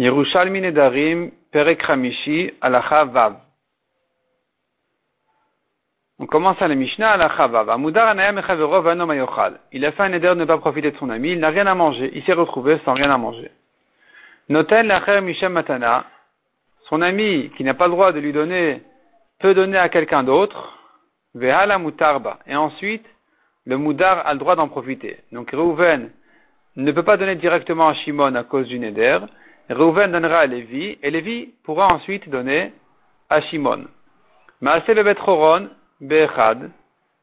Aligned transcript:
On 0.00 0.06
commence 6.26 6.62
à 6.62 6.68
la 6.68 6.74
Mishnah, 6.76 7.10
Alacha 7.10 7.48
Vav. 7.48 7.68
Amudar. 7.70 8.14
Il 9.72 9.84
a 9.84 9.90
fait 9.90 10.02
un 10.04 10.12
éder 10.12 10.28
de 10.28 10.34
ne 10.34 10.44
pas 10.44 10.58
profiter 10.58 10.92
de 10.92 10.96
son 10.98 11.10
ami, 11.10 11.32
il 11.32 11.40
n'a 11.40 11.48
rien 11.48 11.66
à 11.66 11.74
manger, 11.74 12.12
il 12.14 12.22
s'est 12.22 12.32
retrouvé 12.32 12.78
sans 12.84 12.94
rien 12.94 13.10
à 13.10 13.18
manger. 13.18 13.50
Noten 14.48 14.86
Lacher 14.86 15.20
Mishem 15.20 15.52
Matana, 15.52 16.04
son 16.88 17.02
ami 17.02 17.50
qui 17.56 17.64
n'a 17.64 17.74
pas 17.74 17.86
le 17.88 17.92
droit 17.94 18.12
de 18.12 18.20
lui 18.20 18.32
donner, 18.32 18.80
peut 19.40 19.52
donner 19.52 19.78
à 19.78 19.88
quelqu'un 19.88 20.22
d'autre, 20.22 20.78
Vehala. 21.34 21.80
Et 22.46 22.54
ensuite, 22.54 23.04
le 23.64 23.76
Mudar 23.78 24.24
a 24.24 24.32
le 24.32 24.38
droit 24.38 24.54
d'en 24.54 24.68
profiter. 24.68 25.18
Donc 25.32 25.50
Reuven 25.50 26.12
ne 26.76 26.92
peut 26.92 27.02
pas 27.02 27.16
donner 27.16 27.34
directement 27.34 27.88
à 27.88 27.94
Shimon 27.94 28.36
à 28.36 28.44
cause 28.44 28.68
du 28.68 28.78
Neder, 28.78 29.18
Reuven 29.70 30.12
donnera 30.12 30.40
à 30.40 30.46
Lévi, 30.46 30.98
et 31.02 31.10
Lévi 31.10 31.54
pourra 31.64 31.88
ensuite 31.92 32.28
donner 32.28 32.72
à 33.28 33.40
Shimon. 33.42 33.86
Maasé 34.60 34.94
le 34.94 35.02
Betchoron, 35.02 35.68
Be'echad, 36.00 36.70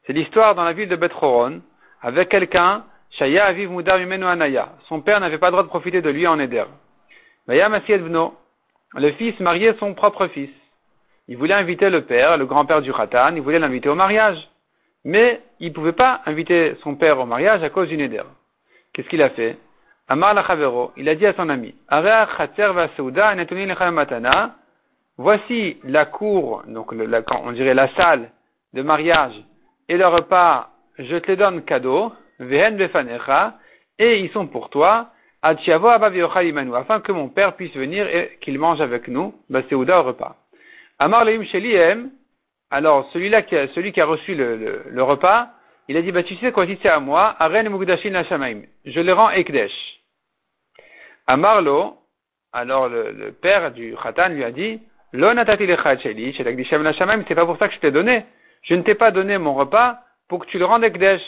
c'est 0.06 0.12
l'histoire 0.12 0.54
dans 0.54 0.64
la 0.64 0.72
ville 0.72 0.88
de 0.88 0.96
Betchoron, 0.96 1.60
avec 2.02 2.28
quelqu'un, 2.28 2.84
Shaya 3.10 3.46
Aviv 3.46 3.70
Mudar 3.70 3.98
Anaya. 3.98 4.68
Son 4.88 5.00
père 5.00 5.20
n'avait 5.20 5.38
pas 5.38 5.48
le 5.48 5.52
droit 5.52 5.62
de 5.62 5.68
profiter 5.68 6.02
de 6.02 6.10
lui 6.10 6.26
en 6.26 6.38
Eder. 6.38 6.64
Vaya 7.46 7.68
Vno, 7.68 8.34
le 8.94 9.12
fils 9.12 9.38
mariait 9.40 9.74
son 9.78 9.94
propre 9.94 10.28
fils. 10.28 10.50
Il 11.28 11.36
voulait 11.36 11.54
inviter 11.54 11.90
le 11.90 12.02
père, 12.02 12.36
le 12.36 12.46
grand-père 12.46 12.82
du 12.82 12.92
Khatan, 12.92 13.34
il 13.34 13.42
voulait 13.42 13.58
l'inviter 13.58 13.88
au 13.88 13.94
mariage. 13.94 14.38
Mais 15.04 15.40
il 15.60 15.68
ne 15.68 15.74
pouvait 15.74 15.92
pas 15.92 16.20
inviter 16.26 16.76
son 16.82 16.94
père 16.94 17.18
au 17.18 17.26
mariage 17.26 17.62
à 17.62 17.70
cause 17.70 17.88
du 17.88 17.96
Neder. 17.96 18.22
Qu'est-ce 18.92 19.08
qu'il 19.08 19.22
a 19.22 19.30
fait? 19.30 19.58
Amar 20.08 20.34
la 20.34 20.44
il 20.96 21.08
a 21.08 21.14
dit 21.16 21.26
à 21.26 21.34
son 21.34 21.48
ami, 21.48 21.74
voici 25.18 25.76
la 25.82 26.04
cour, 26.04 26.62
donc 26.68 26.92
la, 26.92 27.22
on 27.42 27.50
dirait 27.50 27.74
la 27.74 27.88
salle 27.94 28.30
de 28.72 28.82
mariage 28.82 29.34
et 29.88 29.96
le 29.96 30.06
repas, 30.06 30.70
je 30.98 31.16
te 31.16 31.26
les 31.26 31.36
donne 31.36 31.62
cadeau, 31.62 32.12
vehen 32.38 32.78
et 33.98 34.20
ils 34.20 34.30
sont 34.30 34.46
pour 34.46 34.70
toi, 34.70 35.10
afin 35.42 37.00
que 37.00 37.12
mon 37.12 37.28
père 37.28 37.56
puisse 37.56 37.74
venir 37.74 38.06
et 38.06 38.38
qu'il 38.40 38.60
mange 38.60 38.80
avec 38.80 39.08
nous, 39.08 39.34
Baseuda 39.50 40.00
au 40.00 40.02
repas. 40.04 40.36
Amar 41.00 41.24
leim 41.24 41.42
sheliem, 41.44 42.10
alors 42.70 43.10
celui-là 43.12 43.42
celui 43.74 43.92
qui 43.92 44.00
a 44.00 44.06
reçu 44.06 44.36
le, 44.36 44.82
le, 44.88 45.02
repas, 45.02 45.48
il 45.88 45.96
a 45.96 46.02
dit, 46.02 46.12
bah 46.12 46.22
tu 46.22 46.36
sais 46.36 46.52
quoi, 46.52 46.66
si 46.66 46.78
c'est 46.80 46.88
à 46.88 47.00
moi, 47.00 47.34
Aren 47.38 47.66
je 47.66 49.00
le 49.00 49.12
rends 49.12 49.30
Ekdesh. 49.30 49.95
Amarlo, 51.26 51.96
alors 52.52 52.88
le, 52.88 53.32
père 53.32 53.72
du 53.72 53.94
Khatan 54.02 54.28
lui 54.30 54.44
a 54.44 54.50
dit, 54.50 54.80
Lo 55.12 55.28
c'est 55.28 55.44
pas 57.34 57.46
pour 57.46 57.58
ça 57.58 57.68
que 57.68 57.74
je 57.74 57.80
t'ai 57.80 57.90
donné. 57.90 58.24
Je 58.62 58.74
ne 58.74 58.82
t'ai 58.82 58.94
pas 58.94 59.10
donné 59.10 59.38
mon 59.38 59.54
repas 59.54 60.00
pour 60.28 60.44
que 60.44 60.50
tu 60.50 60.58
le 60.58 60.64
rendes 60.64 60.84
Ekdesh. 60.84 61.22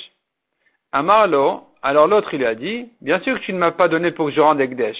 Amarlo, 0.92 1.62
alors 1.82 2.06
l'autre 2.06 2.34
il 2.34 2.40
lui 2.40 2.46
a 2.46 2.54
dit, 2.54 2.90
bien 3.00 3.20
sûr 3.20 3.38
que 3.38 3.44
tu 3.44 3.52
ne 3.52 3.58
m'as 3.58 3.70
pas 3.70 3.88
donné 3.88 4.10
pour 4.10 4.26
que 4.26 4.32
je 4.32 4.40
rende 4.40 4.60
Ekdesh. 4.60 4.98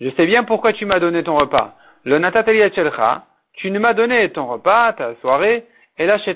Je 0.00 0.10
sais 0.10 0.26
bien 0.26 0.44
pourquoi 0.44 0.72
tu 0.72 0.86
m'as 0.86 1.00
donné 1.00 1.22
ton 1.22 1.36
repas. 1.36 1.76
Lo 2.04 2.18
tu 3.54 3.70
ne 3.70 3.78
m'as 3.78 3.92
donné 3.92 4.30
ton 4.30 4.46
repas, 4.46 4.92
ta 4.94 5.14
soirée, 5.16 5.66
et 5.98 6.06
là, 6.06 6.18
tu 6.18 6.30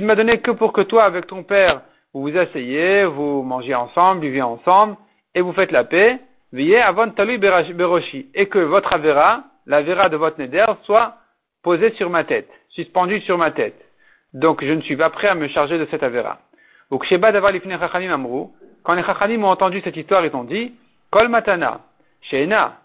ne 0.00 0.06
m'as 0.06 0.14
donné 0.14 0.38
que 0.40 0.50
pour 0.52 0.72
que 0.72 0.80
toi, 0.82 1.04
avec 1.04 1.26
ton 1.26 1.42
père, 1.42 1.80
vous 2.14 2.22
vous 2.22 2.38
asseyez, 2.38 3.04
vous 3.04 3.42
mangez 3.42 3.74
ensemble, 3.74 4.20
buvez 4.20 4.40
ensemble, 4.40 4.96
et 5.34 5.40
vous 5.40 5.52
faites 5.52 5.72
la 5.72 5.82
paix, 5.82 6.20
veillez 6.52 6.80
avant 6.80 7.10
talui 7.10 7.38
beroshi, 7.38 8.28
et 8.34 8.46
que 8.46 8.60
votre 8.60 8.92
avera, 8.92 9.42
la 9.66 9.82
de 9.82 10.16
votre 10.16 10.40
neder, 10.40 10.66
soit 10.84 11.16
posée 11.62 11.92
sur 11.94 12.10
ma 12.10 12.22
tête, 12.22 12.48
suspendue 12.70 13.20
sur 13.22 13.36
ma 13.36 13.50
tête. 13.50 13.80
Donc 14.32 14.64
je 14.64 14.70
ne 14.70 14.80
suis 14.82 14.96
pas 14.96 15.10
prêt 15.10 15.28
à 15.28 15.34
me 15.34 15.48
charger 15.48 15.76
de 15.76 15.86
cette 15.90 16.04
avera. 16.04 16.38
Quand 16.90 17.00
les 18.94 19.02
chachanim 19.02 19.44
ont 19.44 19.48
entendu 19.48 19.80
cette 19.82 19.96
histoire, 19.96 20.24
ils 20.24 20.36
ont 20.36 20.44
dit, 20.44 20.72
kol 21.10 21.28
matana, 21.28 21.80
sheena, 22.22 22.76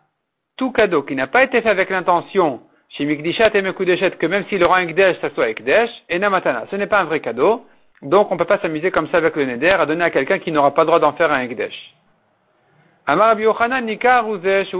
tout 0.58 0.72
cadeau 0.72 1.04
qui 1.04 1.16
n'a 1.16 1.28
pas 1.28 1.44
été 1.44 1.62
fait 1.62 1.70
avec 1.70 1.92
l'intention, 1.92 2.62
chez 2.90 3.06
Mikdishat 3.06 3.52
et 3.54 3.62
Mekudeshet, 3.62 4.12
que 4.12 4.26
même 4.26 4.46
s'il 4.46 4.66
rend 4.66 4.78
Ekdesh, 4.78 5.18
ça 5.22 5.30
soit 5.32 5.50
Ekdesh, 5.50 5.92
et 6.10 6.18
Namatana. 6.18 6.66
Ce 6.72 6.76
n'est 6.76 6.88
pas 6.88 7.02
un 7.02 7.04
vrai 7.04 7.20
cadeau, 7.20 7.64
donc 8.02 8.32
on 8.32 8.36
ne 8.36 8.40
peut 8.40 8.46
pas 8.46 8.60
s'amuser 8.60 8.92
comme 8.92 9.08
ça 9.10 9.18
avec 9.18 9.36
le 9.36 9.46
neder 9.46 9.70
à 9.70 9.86
donner 9.86 10.04
à 10.04 10.10
quelqu'un 10.10 10.40
qui 10.40 10.52
n'aura 10.52 10.74
pas 10.74 10.84
le 10.84 10.88
droit 10.88 11.00
d'en 11.00 11.14
faire 11.14 11.32
un 11.32 11.42
ekdesh. 11.42 11.96
Amar 13.06 13.30
Rabbi 13.30 13.44
Yochanan 13.44 13.86
Nikar 13.86 14.26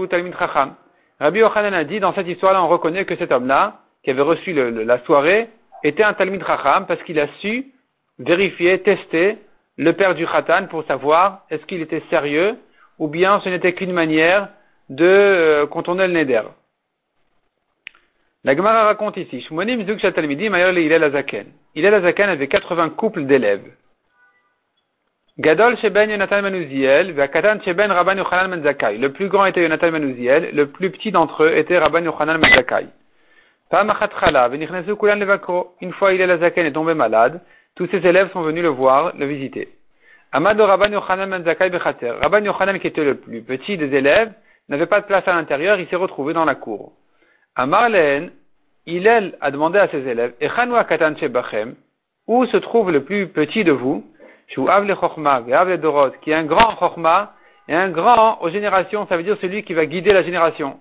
Talmid 0.08 0.34
Chacham. 0.38 0.74
Rabbi 1.18 1.42
a 1.42 1.84
dit, 1.84 2.00
dans 2.00 2.14
cette 2.14 2.28
histoire-là, 2.28 2.62
on 2.62 2.68
reconnaît 2.68 3.04
que 3.04 3.16
cet 3.16 3.30
homme-là, 3.30 3.80
qui 4.02 4.10
avait 4.10 4.22
reçu 4.22 4.52
la 4.54 4.98
soirée, 5.04 5.50
était 5.84 6.02
un 6.02 6.14
Talmid 6.14 6.42
Chacham 6.46 6.86
parce 6.86 7.02
qu'il 7.02 7.20
a 7.20 7.28
su 7.40 7.66
vérifier, 8.18 8.80
tester 8.82 9.38
le 9.76 9.92
père 9.92 10.14
du 10.14 10.26
Khatan 10.26 10.66
pour 10.68 10.84
savoir 10.84 11.40
est-ce 11.50 11.64
qu'il 11.66 11.80
était 11.80 12.02
sérieux 12.08 12.56
ou 12.98 13.08
bien 13.08 13.40
ce 13.40 13.48
n'était 13.48 13.72
qu'une 13.72 13.92
manière 13.92 14.48
de 14.90 15.04
euh, 15.06 15.66
contourner 15.66 16.06
le 16.06 16.12
neder. 16.12 16.42
La 18.42 18.54
Gemara 18.54 18.84
raconte 18.84 19.18
ici, 19.18 19.42
Shmonim 19.42 19.86
Zug 19.86 19.98
Shatalmidi 19.98 20.48
Mayor 20.48 20.72
Hillel 20.72 21.04
Azaken. 21.04 21.48
Hillel 21.74 21.92
Azaken 21.92 22.30
avait 22.30 22.48
80 22.48 22.88
couples 22.96 23.26
d'élèves. 23.26 23.70
Gadol 25.38 25.76
Sheben 25.76 26.08
Yonatan 26.08 26.40
Manouziel, 26.40 27.12
Vakatan 27.12 27.60
Sheben 27.62 27.92
Rabban 27.92 28.16
Yochanan 28.16 28.48
Menzakai. 28.48 28.96
Le 28.96 29.12
plus 29.12 29.28
grand 29.28 29.44
était 29.44 29.60
Yonatan 29.60 29.90
Manouziel, 29.90 30.54
le 30.54 30.68
plus 30.68 30.90
petit 30.90 31.12
d'entre 31.12 31.44
eux 31.44 31.54
était 31.54 31.76
Rabban 31.76 32.02
Yochanan 32.02 32.38
Menzakai. 32.40 32.86
Une 35.82 35.92
fois 35.92 36.12
Hillel 36.14 36.30
Azaken 36.30 36.64
est 36.64 36.72
tombé 36.72 36.94
malade, 36.94 37.42
tous 37.74 37.88
ses 37.88 38.06
élèves 38.06 38.32
sont 38.32 38.40
venus 38.40 38.62
le 38.62 38.70
voir, 38.70 39.14
le 39.18 39.26
visiter. 39.26 39.68
Amado 40.32 40.64
Rabban 40.64 40.92
Yochanan 40.92 41.28
Menzakai 41.28 41.68
Bechater. 41.68 42.12
Rabban 42.22 42.42
Yochanan 42.42 42.78
qui 42.80 42.86
était 42.86 43.04
le 43.04 43.16
plus 43.16 43.42
petit 43.42 43.76
des 43.76 43.94
élèves, 43.94 44.32
n'avait 44.70 44.86
pas 44.86 45.02
de 45.02 45.06
place 45.06 45.28
à 45.28 45.34
l'intérieur, 45.34 45.78
il 45.78 45.86
s'est 45.88 45.96
retrouvé 45.96 46.32
dans 46.32 46.46
la 46.46 46.54
cour. 46.54 46.94
À 47.60 47.66
Marlène, 47.66 48.30
Hillel 48.86 49.36
a 49.42 49.50
demandé 49.50 49.78
à 49.78 49.86
ses 49.88 50.08
élèves, 50.08 50.32
Katan 50.40 51.12
où 52.26 52.46
se 52.46 52.56
trouve 52.56 52.90
le 52.90 53.04
plus 53.04 53.26
petit 53.26 53.64
de 53.64 53.72
vous, 53.72 54.02
qui 54.48 54.60
est 54.60 56.34
un 56.34 56.44
grand 56.44 56.74
chorma, 56.76 57.34
et 57.68 57.74
un 57.74 57.90
grand 57.90 58.40
aux 58.40 58.48
générations, 58.48 59.06
ça 59.08 59.18
veut 59.18 59.24
dire 59.24 59.36
celui 59.42 59.62
qui 59.62 59.74
va 59.74 59.84
guider 59.84 60.14
la 60.14 60.22
génération. 60.22 60.80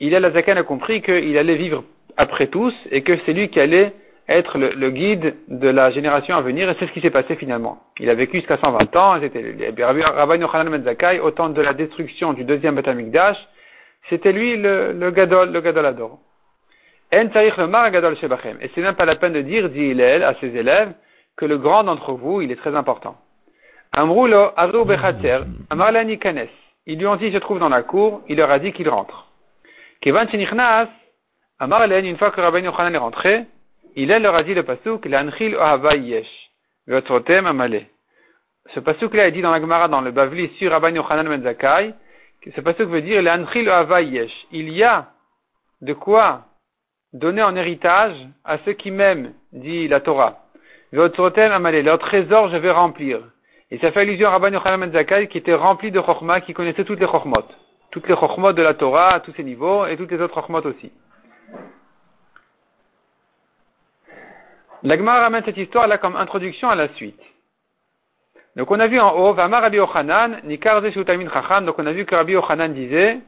Hillel 0.00 0.24
Azakan 0.24 0.56
a 0.56 0.64
compris 0.64 1.02
qu'il 1.02 1.38
allait 1.38 1.54
vivre 1.54 1.84
après 2.16 2.48
tous, 2.48 2.74
et 2.90 3.02
que 3.02 3.16
c'est 3.24 3.32
lui 3.32 3.48
qui 3.48 3.60
allait 3.60 3.92
être 4.28 4.58
le, 4.58 4.90
guide 4.90 5.36
de 5.46 5.68
la 5.68 5.92
génération 5.92 6.34
à 6.34 6.40
venir, 6.40 6.68
et 6.68 6.74
c'est 6.80 6.88
ce 6.88 6.92
qui 6.92 7.00
s'est 7.00 7.10
passé 7.10 7.36
finalement. 7.36 7.78
Il 8.00 8.10
a 8.10 8.16
vécu 8.16 8.38
jusqu'à 8.38 8.58
120 8.58 8.96
ans, 8.96 9.20
c'était 9.20 9.54
Rabbi 9.84 10.40
Yochanan 10.40 10.68
Metzakai, 10.70 11.20
au 11.20 11.30
temps 11.30 11.50
de 11.50 11.62
la 11.62 11.74
destruction 11.74 12.32
du 12.32 12.42
deuxième 12.42 12.74
Beth 12.74 12.88
c'était 14.08 14.32
lui 14.32 14.56
le, 14.56 14.92
le 14.92 15.10
gadol, 15.10 15.50
le 15.50 15.60
gadolador. 15.60 16.18
En 17.12 17.22
le 17.22 17.90
gadol 17.90 18.16
shebachem. 18.16 18.58
Et 18.60 18.70
c'est 18.74 18.80
même 18.80 18.96
pas 18.96 19.04
la 19.04 19.16
peine 19.16 19.32
de 19.32 19.40
dire, 19.40 19.68
dit 19.70 19.90
Hillel 19.90 20.22
à 20.22 20.34
ses 20.40 20.54
élèves, 20.56 20.92
que 21.36 21.46
le 21.46 21.58
grand 21.58 21.84
d'entre 21.84 22.12
vous, 22.12 22.42
il 22.42 22.50
est 22.50 22.56
très 22.56 22.74
important. 22.74 23.16
Amrulo 23.92 24.50
arou 24.56 24.84
bechatzer, 24.84 25.40
amarlani 25.70 26.18
kanes. 26.18 26.48
Ils 26.86 26.98
lui 26.98 27.06
ont 27.06 27.16
dit, 27.16 27.32
se 27.32 27.38
trouve 27.38 27.58
dans 27.58 27.68
la 27.68 27.82
cour, 27.82 28.22
il 28.28 28.36
leur 28.36 28.50
a 28.50 28.58
dit 28.58 28.72
qu'il 28.72 28.88
rentre. 28.88 29.28
Kevan 30.00 30.28
shenichnas, 30.28 30.88
amarlen, 31.58 32.04
une 32.04 32.18
fois 32.18 32.30
que 32.30 32.40
Rabbi 32.40 32.60
Yochanan 32.60 32.94
est 32.94 32.98
rentré, 32.98 33.44
Hillel 33.96 34.22
leur 34.22 34.34
a 34.34 34.42
dit 34.42 34.54
le 34.54 34.64
pasuk, 34.64 35.06
l'anchil 35.06 35.54
ohava 35.54 35.96
yesh, 35.96 36.50
veotrotem 36.86 37.46
amale. 37.46 37.86
Ce 38.74 38.80
pasuk-là 38.80 39.28
est 39.28 39.32
dit 39.32 39.42
dans 39.42 39.52
la 39.52 39.60
Gemara, 39.60 39.88
dans 39.88 40.00
le 40.00 40.10
Bavli, 40.10 40.48
sur 40.58 40.72
Rabbi 40.72 40.92
Yochanan 40.92 41.28
Menzakai, 41.28 41.94
ce 42.52 42.60
que 42.60 42.82
veut 42.82 43.02
dire 43.02 43.20
Il 44.52 44.70
y 44.70 44.82
a 44.82 45.06
de 45.80 45.92
quoi 45.92 46.42
donner 47.12 47.42
en 47.42 47.56
héritage 47.56 48.16
à 48.44 48.58
ceux 48.64 48.72
qui 48.72 48.90
m'aiment, 48.90 49.32
dit 49.52 49.88
la 49.88 50.00
Torah. 50.00 50.40
Leur 50.92 51.10
trésor, 51.12 52.50
je 52.50 52.56
vais 52.56 52.70
remplir. 52.70 53.20
Et 53.70 53.78
ça 53.78 53.90
fait 53.92 54.00
allusion 54.00 54.28
à 54.28 54.32
Rabban 54.32 54.52
Yochanan 54.52 54.92
Zakai 54.92 55.28
qui 55.28 55.38
était 55.38 55.54
rempli 55.54 55.90
de 55.90 56.00
chokma, 56.00 56.40
qui 56.40 56.52
connaissait 56.52 56.84
toutes 56.84 57.00
les 57.00 57.06
chokmot. 57.06 57.44
Toutes 57.90 58.06
les 58.08 58.14
chokmot 58.14 58.52
de 58.52 58.62
la 58.62 58.74
Torah 58.74 59.14
à 59.14 59.20
tous 59.20 59.32
ses 59.32 59.42
niveaux 59.42 59.86
et 59.86 59.96
toutes 59.96 60.10
les 60.10 60.20
autres 60.20 60.34
chokmot 60.34 60.60
aussi. 60.66 60.92
L'Agmar 64.82 65.20
ramène 65.22 65.42
cette 65.44 65.56
histoire 65.56 65.86
là 65.86 65.96
comme 65.96 66.14
introduction 66.14 66.68
à 66.68 66.74
la 66.74 66.88
suite. 66.94 67.20
Donc 68.56 68.70
on 68.70 68.78
a 68.78 68.86
vu 68.86 69.00
en 69.00 69.12
haut, 69.16 69.34
Vamar 69.34 69.62
Rabbi 69.62 69.78
Yochanan, 69.78 70.40
Nikarze 70.44 70.90
Shutamin 70.92 71.28
Chacham, 71.30 71.66
donc 71.66 71.78
on 71.78 71.86
a 71.86 71.92
vu 71.92 72.04
que 72.06 72.14
Rabbi 72.14 72.32
Yochanan 72.32 72.72
disait 72.72 73.18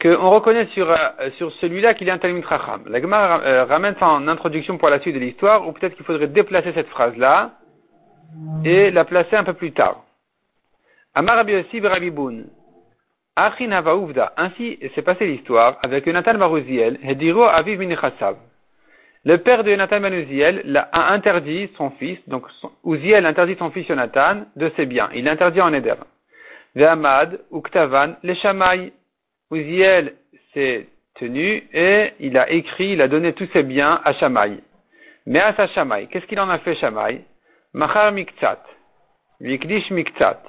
qu'on 0.00 0.30
reconnaît 0.30 0.66
sur, 0.66 0.90
euh, 0.90 1.30
sur 1.36 1.52
celui-là 1.54 1.94
qu'il 1.94 2.08
est 2.08 2.12
un 2.12 2.18
Talmud 2.18 2.44
Chacham. 2.48 2.82
La 2.86 3.00
Gemara 3.00 3.40
euh, 3.40 3.64
ramène 3.64 3.94
ça 3.98 4.08
en 4.08 4.26
introduction 4.28 4.78
pour 4.78 4.88
la 4.88 5.00
suite 5.00 5.14
de 5.14 5.20
l'histoire, 5.20 5.66
ou 5.66 5.72
peut-être 5.72 5.94
qu'il 5.96 6.04
faudrait 6.04 6.28
déplacer 6.28 6.72
cette 6.72 6.88
phrase-là 6.88 7.52
et 8.64 8.90
la 8.90 9.04
placer 9.04 9.36
un 9.36 9.44
peu 9.44 9.54
plus 9.54 9.72
tard. 9.72 10.02
Amar 11.14 11.36
Rabbi 11.36 11.52
Yossi 11.52 11.80
Rabiboun. 11.80 12.46
Achin 13.36 13.72
Havaouvda. 13.72 14.32
Ainsi 14.36 14.78
s'est 14.94 15.02
passée 15.02 15.26
l'histoire 15.26 15.78
avec 15.82 16.06
Yonatan 16.06 16.38
Marouziel, 16.38 16.98
Hediro 17.02 17.44
Aviv 17.44 17.80
Minichasav. 17.80 18.36
Le 19.24 19.38
père 19.38 19.64
de 19.64 19.70
Yonatan 19.70 20.00
Marouziel 20.00 20.86
a 20.92 21.12
interdit 21.12 21.70
son 21.76 21.90
fils, 21.92 22.18
donc 22.28 22.46
Uziel 22.84 23.24
interdit 23.24 23.56
son 23.58 23.70
fils 23.70 23.88
Yonatan 23.88 24.46
de 24.56 24.70
ses 24.76 24.86
biens. 24.86 25.08
Il 25.14 25.24
l'interdit 25.24 25.60
en 25.60 25.72
Eder. 25.72 25.94
Ve'amad, 26.74 27.40
Uktavan, 27.52 28.16
les 28.22 28.34
Shamaï. 28.34 28.92
Uziel 29.50 30.14
s'est 30.52 30.88
tenu 31.14 31.66
et 31.72 32.12
il 32.20 32.36
a 32.36 32.50
écrit, 32.50 32.90
il 32.90 33.00
a 33.00 33.08
donné 33.08 33.32
tous 33.32 33.48
ses 33.52 33.62
biens 33.62 34.00
à 34.04 34.12
Shamaï. 34.14 34.60
Mais 35.26 35.40
à 35.40 35.54
sa 35.54 35.68
Shamaï, 35.68 36.08
qu'est-ce 36.08 36.26
qu'il 36.26 36.40
en 36.40 36.50
a 36.50 36.58
fait 36.58 36.74
Shamaï? 36.76 37.22
Machar 37.72 38.12
Miktsat. 38.12 38.62
Mikdish 39.40 39.90
Miktsat. 39.90 40.42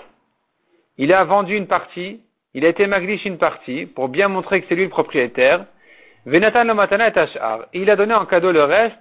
Il 0.97 1.13
a 1.13 1.23
vendu 1.23 1.55
une 1.55 1.67
partie 1.67 2.19
il 2.55 2.65
a 2.65 2.69
été 2.69 2.87
magdish 2.87 3.25
une 3.25 3.37
partie 3.37 3.85
pour 3.85 4.07
bien 4.07 4.29
montrer 4.29 4.61
que 4.61 4.67
c'est 4.69 4.75
lui 4.75 4.85
le 4.85 4.89
propriétaire. 4.89 5.65
Il 6.27 7.89
a 7.89 7.95
donné 7.95 8.13
en 8.13 8.25
cadeau 8.25 8.51
le 8.51 8.63
reste 8.63 8.95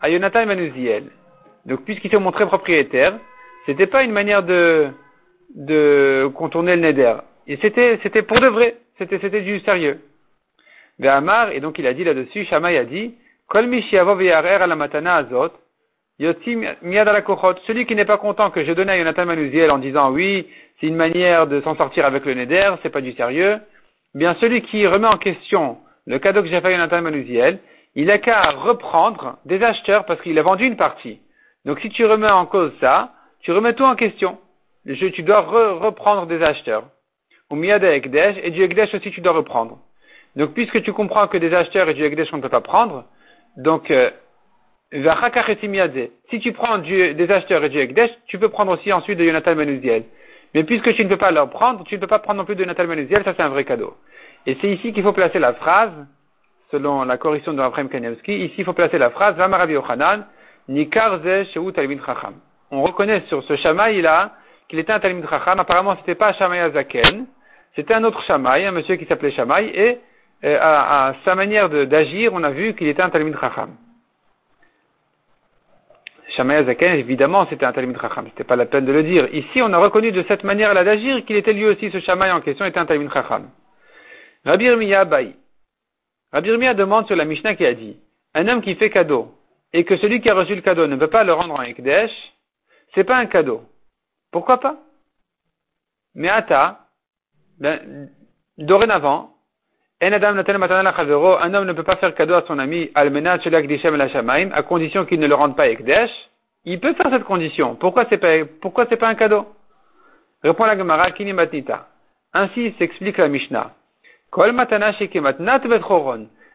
à 0.00 0.08
Yonatan 0.08 0.46
Manuziel. 0.46 1.04
Donc, 1.66 1.84
puisqu'il 1.84 2.10
s'est 2.10 2.18
montré 2.18 2.46
propriétaire, 2.46 3.18
c'était 3.66 3.86
pas 3.86 4.02
une 4.02 4.12
manière 4.12 4.42
de, 4.42 4.88
de 5.54 6.30
contourner 6.34 6.76
le 6.76 6.82
neder. 6.82 7.16
Et 7.46 7.58
c'était, 7.60 7.98
c'était 8.02 8.22
pour 8.22 8.40
de 8.40 8.46
vrai. 8.46 8.76
C'était, 8.98 9.18
c'était 9.20 9.42
du 9.42 9.60
sérieux. 9.60 10.00
Ve'amar, 10.98 11.52
et 11.52 11.60
donc 11.60 11.78
il 11.78 11.86
a 11.86 11.94
dit 11.94 12.04
là-dessus, 12.04 12.44
Shamaï 12.46 12.76
a 12.76 12.84
dit, 12.84 13.14
Kol 13.48 13.68
à 13.72 14.66
la 14.66 14.76
matana 14.76 15.16
azot, 15.16 15.52
celui 16.18 17.86
qui 17.86 17.94
n'est 17.94 18.04
pas 18.04 18.18
content 18.18 18.50
que 18.50 18.64
je 18.64 18.72
donne 18.72 18.88
à 18.88 18.96
Yonatan 18.96 19.26
Manuziel 19.26 19.70
en 19.70 19.78
disant 19.78 20.12
oui, 20.12 20.46
c'est 20.80 20.86
une 20.86 20.96
manière 20.96 21.46
de 21.46 21.60
s'en 21.62 21.76
sortir 21.76 22.04
avec 22.04 22.24
le 22.26 22.34
Neder, 22.34 22.74
c'est 22.82 22.90
pas 22.90 23.00
du 23.00 23.12
sérieux. 23.12 23.58
Bien, 24.14 24.34
celui 24.40 24.62
qui 24.62 24.86
remet 24.86 25.06
en 25.06 25.18
question 25.18 25.78
le 26.10 26.18
cadeau 26.18 26.42
que 26.42 26.48
j'ai 26.48 26.60
fait 26.60 26.66
à 26.66 26.70
Yonatan 26.72 27.02
Manuziel, 27.02 27.60
il 27.94 28.10
a 28.10 28.18
qu'à 28.18 28.40
reprendre 28.40 29.38
des 29.44 29.62
acheteurs 29.62 30.04
parce 30.06 30.20
qu'il 30.22 30.36
a 30.40 30.42
vendu 30.42 30.64
une 30.64 30.76
partie. 30.76 31.20
Donc, 31.64 31.78
si 31.78 31.88
tu 31.88 32.04
remets 32.04 32.30
en 32.30 32.46
cause 32.46 32.72
ça, 32.80 33.12
tu 33.42 33.52
remets 33.52 33.74
tout 33.74 33.84
en 33.84 33.94
question. 33.94 34.38
tu 34.84 35.22
dois 35.22 35.40
reprendre 35.40 36.26
des 36.26 36.42
acheteurs. 36.42 36.82
Ou 37.50 37.54
Miyada 37.54 37.94
Ekdesh, 37.94 38.36
et 38.42 38.50
du 38.50 38.60
Ekdesh 38.62 38.92
aussi 38.92 39.12
tu 39.12 39.20
dois 39.20 39.34
reprendre. 39.34 39.78
Donc, 40.34 40.52
puisque 40.52 40.82
tu 40.82 40.92
comprends 40.92 41.28
que 41.28 41.38
des 41.38 41.54
acheteurs 41.54 41.88
et 41.88 41.94
du 41.94 42.02
Ekdesh 42.02 42.28
on 42.32 42.38
ne 42.38 42.42
peut 42.42 42.48
pas 42.48 42.60
prendre, 42.60 43.04
donc, 43.56 43.92
euh, 43.92 44.10
si 44.92 46.40
tu 46.40 46.52
prends 46.52 46.78
des 46.78 47.30
acheteurs 47.30 47.62
et 47.62 47.68
du 47.68 47.78
Ekdesh, 47.78 48.10
tu 48.26 48.40
peux 48.40 48.48
prendre 48.48 48.72
aussi 48.72 48.92
ensuite 48.92 49.16
de 49.16 49.24
Yonatan 49.24 49.54
Manuziel. 49.54 50.02
Mais 50.54 50.64
puisque 50.64 50.92
tu 50.94 51.04
ne 51.04 51.08
peux 51.08 51.16
pas 51.16 51.30
leur 51.30 51.50
prendre, 51.50 51.84
tu 51.84 51.94
ne 51.94 52.00
peux 52.00 52.08
pas 52.08 52.18
prendre 52.18 52.38
non 52.38 52.44
plus 52.44 52.56
de 52.56 52.62
Yonatan 52.62 52.88
Manuziel, 52.88 53.22
ça 53.22 53.32
c'est 53.36 53.42
un 53.42 53.50
vrai 53.50 53.64
cadeau. 53.64 53.94
Et 54.46 54.56
c'est 54.60 54.68
ici 54.68 54.92
qu'il 54.92 55.02
faut 55.02 55.12
placer 55.12 55.38
la 55.38 55.54
phrase, 55.54 55.92
selon 56.70 57.04
la 57.04 57.18
correction 57.18 57.52
de 57.52 57.60
Raphaël 57.60 57.88
Kanievski, 57.88 58.32
ici 58.44 58.54
il 58.58 58.64
faut 58.64 58.72
placer 58.72 58.98
la 58.98 59.10
phrase, 59.10 59.36
Yochanan, 59.68 60.26
Nikarze 60.68 61.48
Shehu 61.52 61.72
Talmid 61.72 62.00
Chacham. 62.04 62.34
On 62.70 62.82
reconnaît 62.82 63.22
sur 63.28 63.42
ce 63.44 63.56
Shamaï 63.56 64.00
là, 64.00 64.32
qu'il 64.68 64.78
était 64.78 64.92
un 64.92 65.00
Talmid 65.00 65.28
Chacham, 65.28 65.58
apparemment 65.58 65.96
c'était 65.96 66.14
pas 66.14 66.32
Shamaï 66.34 66.60
Azaken, 66.60 67.26
c'était 67.76 67.94
un 67.94 68.04
autre 68.04 68.22
Shamaï, 68.22 68.64
un 68.64 68.72
monsieur 68.72 68.96
qui 68.96 69.04
s'appelait 69.06 69.32
Shamaï, 69.32 69.66
et 69.74 69.98
euh, 70.44 70.58
à, 70.60 71.14
sa 71.24 71.34
manière 71.34 71.68
d'agir, 71.68 72.32
on 72.32 72.42
a 72.42 72.50
vu 72.50 72.74
qu'il 72.74 72.88
était 72.88 73.02
un 73.02 73.10
Talmid 73.10 73.38
Chacham. 73.38 73.70
Shammai 76.36 76.64
Zaken, 76.64 76.94
évidemment, 76.94 77.46
c'était 77.50 77.66
un 77.66 77.72
Talmud 77.72 78.00
Chacham. 78.00 78.24
C'était 78.28 78.44
pas 78.44 78.56
la 78.56 78.64
peine 78.64 78.84
de 78.84 78.92
le 78.92 79.02
dire. 79.02 79.28
Ici, 79.34 79.60
on 79.62 79.72
a 79.72 79.78
reconnu 79.78 80.12
de 80.12 80.24
cette 80.28 80.44
manière-là 80.44 80.84
d'agir 80.84 81.24
qu'il 81.24 81.36
était 81.36 81.52
lui 81.52 81.66
aussi, 81.66 81.90
ce 81.90 81.98
Shammai 81.98 82.30
en 82.30 82.40
question, 82.40 82.64
était 82.64 82.78
un 82.78 82.86
Talmud 82.86 83.12
Chacham. 83.12 83.48
Rabbi 84.44 84.64
Irmiya 84.64 85.04
Baï. 85.04 85.34
Rabbi 86.32 86.48
Irmiya 86.48 86.74
demande 86.74 87.06
sur 87.06 87.16
la 87.16 87.24
Mishnah 87.24 87.54
qui 87.54 87.66
a 87.66 87.74
dit, 87.74 87.98
un 88.34 88.48
homme 88.48 88.62
qui 88.62 88.74
fait 88.76 88.90
cadeau, 88.90 89.34
et 89.72 89.84
que 89.84 89.96
celui 89.96 90.20
qui 90.20 90.30
a 90.30 90.34
reçu 90.34 90.54
le 90.54 90.62
cadeau 90.62 90.86
ne 90.86 90.96
peut 90.96 91.08
pas 91.08 91.24
le 91.24 91.32
rendre 91.32 91.54
en 91.54 91.62
Ekdesh, 91.62 92.10
c'est 92.94 93.04
pas 93.04 93.16
un 93.16 93.26
cadeau. 93.26 93.62
Pourquoi 94.32 94.58
pas? 94.58 94.76
Mais 96.14 96.28
Ata, 96.28 96.86
ben, 97.58 98.08
dorénavant, 98.58 99.34
un 100.02 100.12
homme 100.12 100.36
ne 101.66 101.72
peut 101.72 101.82
pas 101.82 101.96
faire 101.96 102.14
cadeau 102.14 102.34
à 102.34 102.44
son 102.46 102.58
ami, 102.58 102.90
à 102.94 104.62
condition 104.62 105.04
qu'il 105.04 105.20
ne 105.20 105.26
le 105.26 105.34
rende 105.34 105.56
pas 105.56 105.68
Ekdesh. 105.68 106.10
Il 106.64 106.80
peut 106.80 106.94
faire 106.94 107.10
cette 107.10 107.24
condition. 107.24 107.74
Pourquoi 107.74 108.06
c'est 108.08 108.18
pas, 108.18 108.44
pourquoi 108.60 108.86
c'est 108.88 108.96
pas 108.96 109.08
un 109.08 109.14
cadeau? 109.14 109.46
Répond 110.42 110.64
la 110.64 110.76
Gemara, 110.76 111.10
Kini 111.10 111.32
Matnita. 111.32 111.88
Ainsi 112.32 112.74
s'explique 112.78 113.18
la 113.18 113.28
Mishnah. 113.28 113.74
Kol 114.30 114.54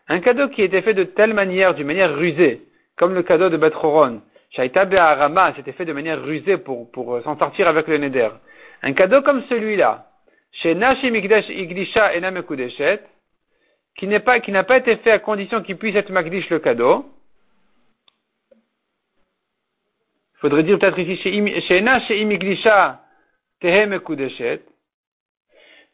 Un 0.07 0.19
cadeau 0.19 0.48
qui 0.50 0.62
était 0.62 0.81
fait 0.81 0.94
de 0.94 1.04
telle 1.04 1.33
manière, 1.33 1.74
d'une 1.74 1.88
manière 1.88 2.16
rusée, 2.16 2.62
comme 2.98 3.13
le 3.13 3.24
cadeau 3.24 3.50
de 3.50 3.57
Betchoron. 3.57 4.22
Shaita 4.51 4.86
Be'arama, 4.86 5.54
c'était 5.56 5.74
fait 5.74 5.86
de 5.86 5.94
manière 5.94 6.24
rusée 6.24 6.57
pour, 6.57 6.89
pour 6.92 7.22
s'en 7.24 7.38
sortir 7.38 7.68
avec 7.68 7.88
le 7.88 7.98
Neder. 7.98 8.30
Un 8.83 8.94
cadeau 8.94 9.22
comme 9.22 9.44
celui-là. 9.50 10.07
Chez 10.51 10.75
Nashi 10.75 11.07
Igdisha 11.07 12.16
Enamekudeshet, 12.16 13.01
qui 13.98 14.07
n'est 14.07 14.19
pas, 14.19 14.39
qui 14.39 14.51
n'a 14.51 14.63
pas 14.63 14.77
été 14.77 14.95
fait 14.98 15.12
à 15.12 15.19
condition 15.19 15.62
qu'il 15.62 15.77
puisse 15.77 15.95
être 15.95 16.12
magdish 16.12 16.50
le 16.50 16.60
cadeau. 16.60 17.06
Il 20.36 20.39
faudrait 20.39 20.63
dire 20.63 20.77
peut-être 20.77 21.00
ici 21.00 21.18
chez 21.18 21.77
Ena, 21.77 22.00
chez 22.01 22.22
Imiglisha, 22.22 23.01
Tehem 23.60 24.00
Kudeshet. 24.00 24.62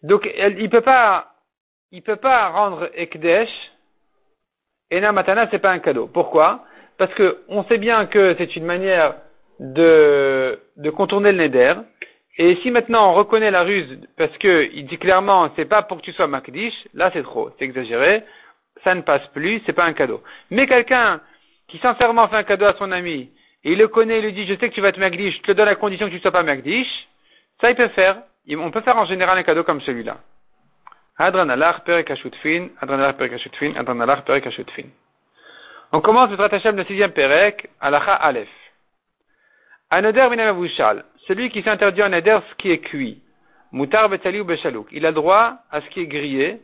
Donc, 0.04 0.30
il 0.36 0.70
peut 0.70 0.82
pas, 0.82 1.31
il 1.92 2.02
peut 2.02 2.16
pas 2.16 2.50
rendre 2.50 2.90
Ekdesh. 2.96 3.50
Ena 4.90 5.12
Matana, 5.12 5.48
c'est 5.52 5.60
pas 5.60 5.72
un 5.72 5.80
cadeau. 5.80 6.08
Pourquoi? 6.08 6.66
Parce 6.98 7.14
que 7.14 7.44
on 7.48 7.64
sait 7.66 7.78
bien 7.78 8.06
que 8.06 8.36
c'est 8.38 8.56
une 8.56 8.66
manière 8.66 9.16
de, 9.60 10.60
de 10.78 10.90
contourner 10.90 11.32
le 11.32 11.38
Neder. 11.38 11.76
Et 12.38 12.56
si 12.58 12.72
maintenant 12.72 13.12
on 13.12 13.14
reconnaît 13.14 13.52
la 13.52 13.64
ruse 13.64 14.00
parce 14.18 14.36
que 14.38 14.70
il 14.74 14.86
dit 14.86 14.98
clairement 14.98 15.52
c'est 15.56 15.66
pas 15.66 15.82
pour 15.82 15.98
que 15.98 16.04
tu 16.04 16.14
sois 16.14 16.28
makdish, 16.28 16.74
là 16.94 17.10
c'est 17.14 17.24
trop, 17.24 17.50
c'est 17.58 17.66
exagéré, 17.66 18.24
ça 18.84 18.96
ne 18.96 19.02
passe 19.02 19.26
plus, 19.34 19.62
c'est 19.66 19.74
pas 19.74 19.84
un 19.84 19.94
cadeau. 19.94 20.24
Mais 20.50 20.66
quelqu'un 20.66 21.20
qui 21.68 21.78
sincèrement 21.80 22.28
fait 22.30 22.38
un 22.38 22.44
cadeau 22.44 22.66
à 22.66 22.76
son 22.78 22.92
ami 22.92 23.32
et 23.64 23.74
il 23.74 23.78
le 23.78 23.90
connaît, 23.90 24.20
il 24.20 24.26
lui 24.26 24.34
dit 24.34 24.48
je 24.48 24.56
sais 24.56 24.70
que 24.70 24.74
tu 24.74 24.82
vas 24.82 24.90
être 24.90 24.98
makdish, 24.98 25.38
je 25.38 25.42
te 25.42 25.52
donne 25.52 25.66
la 25.66 25.76
condition 25.76 26.06
que 26.08 26.12
tu 26.12 26.18
ne 26.18 26.22
sois 26.22 26.32
pas 26.32 26.44
makdish, 26.44 26.88
ça 27.60 27.70
il 27.70 27.76
peut 27.76 27.90
faire. 27.90 28.18
On 28.50 28.72
peut 28.72 28.82
faire 28.82 28.98
en 28.98 29.06
général 29.06 29.38
un 29.38 29.44
cadeau 29.44 29.64
comme 29.64 29.82
celui-là. 29.82 30.18
On 31.20 31.30
commence 36.02 36.30
le 36.32 36.38
Tratachem 36.38 36.76
de 36.76 36.84
sixième 36.84 37.12
Perek, 37.12 37.70
Alacha 37.80 38.14
Aleph. 38.14 38.50
Anoder 39.90 40.28
celui 41.28 41.50
qui 41.50 41.62
s'interdit 41.62 42.02
en 42.02 42.14
éder 42.14 42.40
ce 42.50 42.56
qui 42.56 42.72
est 42.72 42.80
cuit. 42.80 43.22
Moutar 43.72 44.10
betali 44.10 44.40
ou 44.40 44.46
béchalouk. 44.46 44.88
Il 44.92 45.06
a 45.06 45.12
droit 45.12 45.58
à 45.70 45.82
ce 45.82 45.90
qui 45.90 46.02
est 46.02 46.08
grillé. 46.08 46.62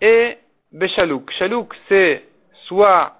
Et 0.00 0.36
béchalouk. 0.72 1.32
Chalouk, 1.32 1.74
c'est 1.88 2.22
soit, 2.66 3.16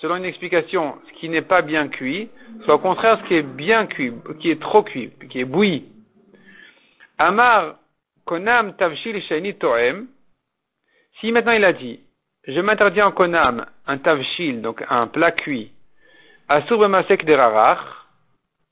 selon 0.00 0.16
une 0.16 0.24
explication, 0.24 0.96
ce 1.08 1.12
qui 1.18 1.28
n'est 1.28 1.42
pas 1.42 1.62
bien 1.62 1.88
cuit, 1.88 2.30
soit 2.64 2.76
au 2.76 2.78
contraire 2.78 3.18
ce 3.22 3.28
qui 3.28 3.34
est 3.34 3.42
bien 3.42 3.86
cuit, 3.86 4.12
qui 4.40 4.50
est 4.50 4.60
trop 4.60 4.82
cuit, 4.82 5.12
qui 5.28 5.40
est 5.40 5.44
bouilli. 5.44 5.86
Amar 7.18 7.76
konam 8.24 8.74
tavshil 8.76 9.20
sheni 9.22 9.54
toem. 9.54 10.06
Si 11.20 11.32
maintenant 11.32 11.52
il 11.52 11.64
a 11.64 11.72
dit, 11.72 12.00
je 12.46 12.60
m'interdis 12.60 13.02
en 13.02 13.12
konam 13.12 13.66
un 13.86 13.98
tavshil, 13.98 14.62
donc 14.62 14.82
un 14.88 15.06
plat 15.06 15.32
cuit, 15.32 15.72
asur 16.48 16.78
b'masek 16.78 17.24
derarach, 17.24 17.80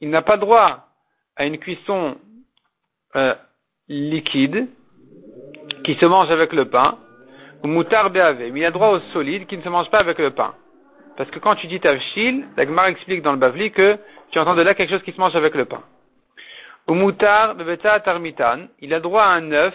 il 0.01 0.11
n'a 0.11 0.23
pas 0.23 0.37
droit 0.37 0.89
à 1.37 1.45
une 1.45 1.59
cuisson 1.59 2.17
euh, 3.17 3.35
liquide 3.89 4.69
qui 5.85 5.95
se 5.95 6.07
mange 6.07 6.31
avec 6.31 6.53
le 6.53 6.67
pain, 6.67 6.99
ou 7.63 7.69
moutar 7.69 8.11
mais 8.11 8.51
il 8.55 8.65
a 8.65 8.71
droit 8.71 8.89
au 8.89 9.01
solide 9.13 9.47
qui 9.47 9.57
ne 9.57 9.63
se 9.63 9.69
mange 9.69 9.91
pas 9.91 9.99
avec 9.99 10.19
le 10.19 10.31
pain. 10.31 10.55
Parce 11.17 11.31
que 11.31 11.39
quand 11.41 11.57
tu 11.57 11.67
dis 11.67 11.81
tavshil, 11.81 12.47
la 12.57 12.65
Gemara 12.65 12.91
explique 12.91 13.23
dans 13.23 13.33
le 13.33 13.39
Bavli 13.39 13.73
que 13.73 13.99
tu 14.31 14.39
entends 14.39 14.55
de 14.55 14.63
là 14.63 14.75
quelque 14.75 14.91
chose 14.91 15.03
qui 15.03 15.13
se 15.13 15.21
mange 15.21 15.35
avec 15.37 15.55
le 15.55 15.65
pain. 15.65 15.83
Ou 16.87 16.95
moutar 16.95 17.57
tarmitan, 18.05 18.69
il 18.81 18.95
a 18.95 19.01
droit 19.01 19.25
à 19.25 19.33
un 19.33 19.53
œuf, 19.53 19.75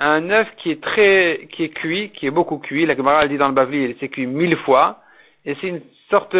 un 0.00 0.30
œuf 0.30 0.48
qui 0.56 0.70
est 0.70 0.82
très, 0.82 1.48
qui 1.52 1.64
est 1.64 1.70
cuit, 1.70 2.10
qui 2.10 2.26
est 2.26 2.30
beaucoup 2.30 2.58
cuit. 2.58 2.86
La 2.86 2.96
Gemara 2.96 3.26
dit 3.28 3.38
dans 3.38 3.48
le 3.48 3.54
Bavli, 3.54 3.84
il 3.84 3.98
s'est 3.98 4.08
cuit 4.08 4.26
mille 4.26 4.56
fois. 4.58 5.00
Et 5.44 5.56
c'est 5.60 5.68
une 5.68 5.80
sorte, 6.10 6.36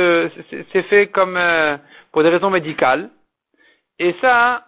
c'est 0.73 0.83
fait 0.85 1.09
comme, 1.09 1.37
euh, 1.37 1.77
pour 2.13 2.23
des 2.23 2.29
raisons 2.29 2.51
médicales. 2.51 3.11
Et 3.99 4.15
ça, 4.21 4.67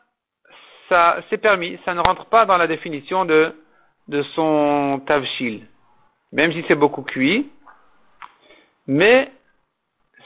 ça 0.88 1.18
c'est 1.28 1.38
permis, 1.38 1.78
ça 1.84 1.94
ne 1.94 2.00
rentre 2.00 2.26
pas 2.26 2.46
dans 2.46 2.56
la 2.56 2.66
définition 2.66 3.24
de, 3.24 3.52
de 4.08 4.22
son 4.34 5.02
tavshil, 5.06 5.66
même 6.32 6.52
si 6.52 6.64
c'est 6.66 6.74
beaucoup 6.74 7.02
cuit, 7.02 7.50
mais 8.86 9.30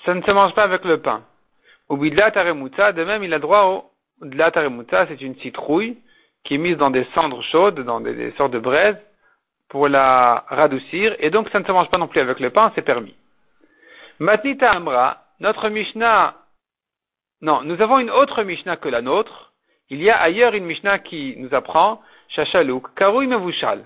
ça 0.05 0.15
ne 0.15 0.23
se 0.23 0.31
mange 0.31 0.55
pas 0.55 0.63
avec 0.63 0.85
le 0.85 1.01
pain. 1.01 1.25
Bidla 1.91 2.31
de 2.31 3.05
même, 3.05 3.23
il 3.23 3.35
a 3.35 3.39
droit 3.39 3.65
au 3.65 3.85
bidla 4.25 4.51
c'est 5.09 5.21
une 5.21 5.37
citrouille 5.41 5.99
qui 6.45 6.55
est 6.55 6.59
mise 6.59 6.77
dans 6.77 6.91
des 6.91 7.07
cendres 7.15 7.43
chaudes, 7.43 7.81
dans 7.81 8.01
des, 8.01 8.33
sortes 8.33 8.53
de 8.53 8.59
braises, 8.59 8.97
pour 9.69 9.89
la 9.89 10.45
radoucir, 10.49 11.17
et 11.19 11.31
donc 11.31 11.49
ça 11.51 11.61
ne 11.61 11.65
se 11.65 11.73
mange 11.73 11.89
pas 11.89 11.99
non 11.99 12.09
plus 12.09 12.21
avec 12.21 12.41
le 12.41 12.51
pain, 12.51 12.73
c'est 12.75 12.83
permis. 12.83 13.15
Matnita 14.19 14.71
Amra, 14.71 15.25
notre 15.41 15.69
Mishnah, 15.69 16.37
non, 17.41 17.63
nous 17.63 17.81
avons 17.81 17.99
une 17.99 18.11
autre 18.11 18.43
Mishnah 18.45 18.77
que 18.77 18.89
la 18.89 19.03
nôtre. 19.03 19.53
Il 19.91 20.01
y 20.01 20.11
a 20.11 20.21
ailleurs 20.21 20.55
une 20.55 20.65
Mishnah 20.65 21.01
qui 21.01 21.35
nous 21.39 21.53
apprend, 21.55 22.01
Shachalouk, 22.29 22.95
Karoui 22.95 23.27
Mevushal. 23.27 23.85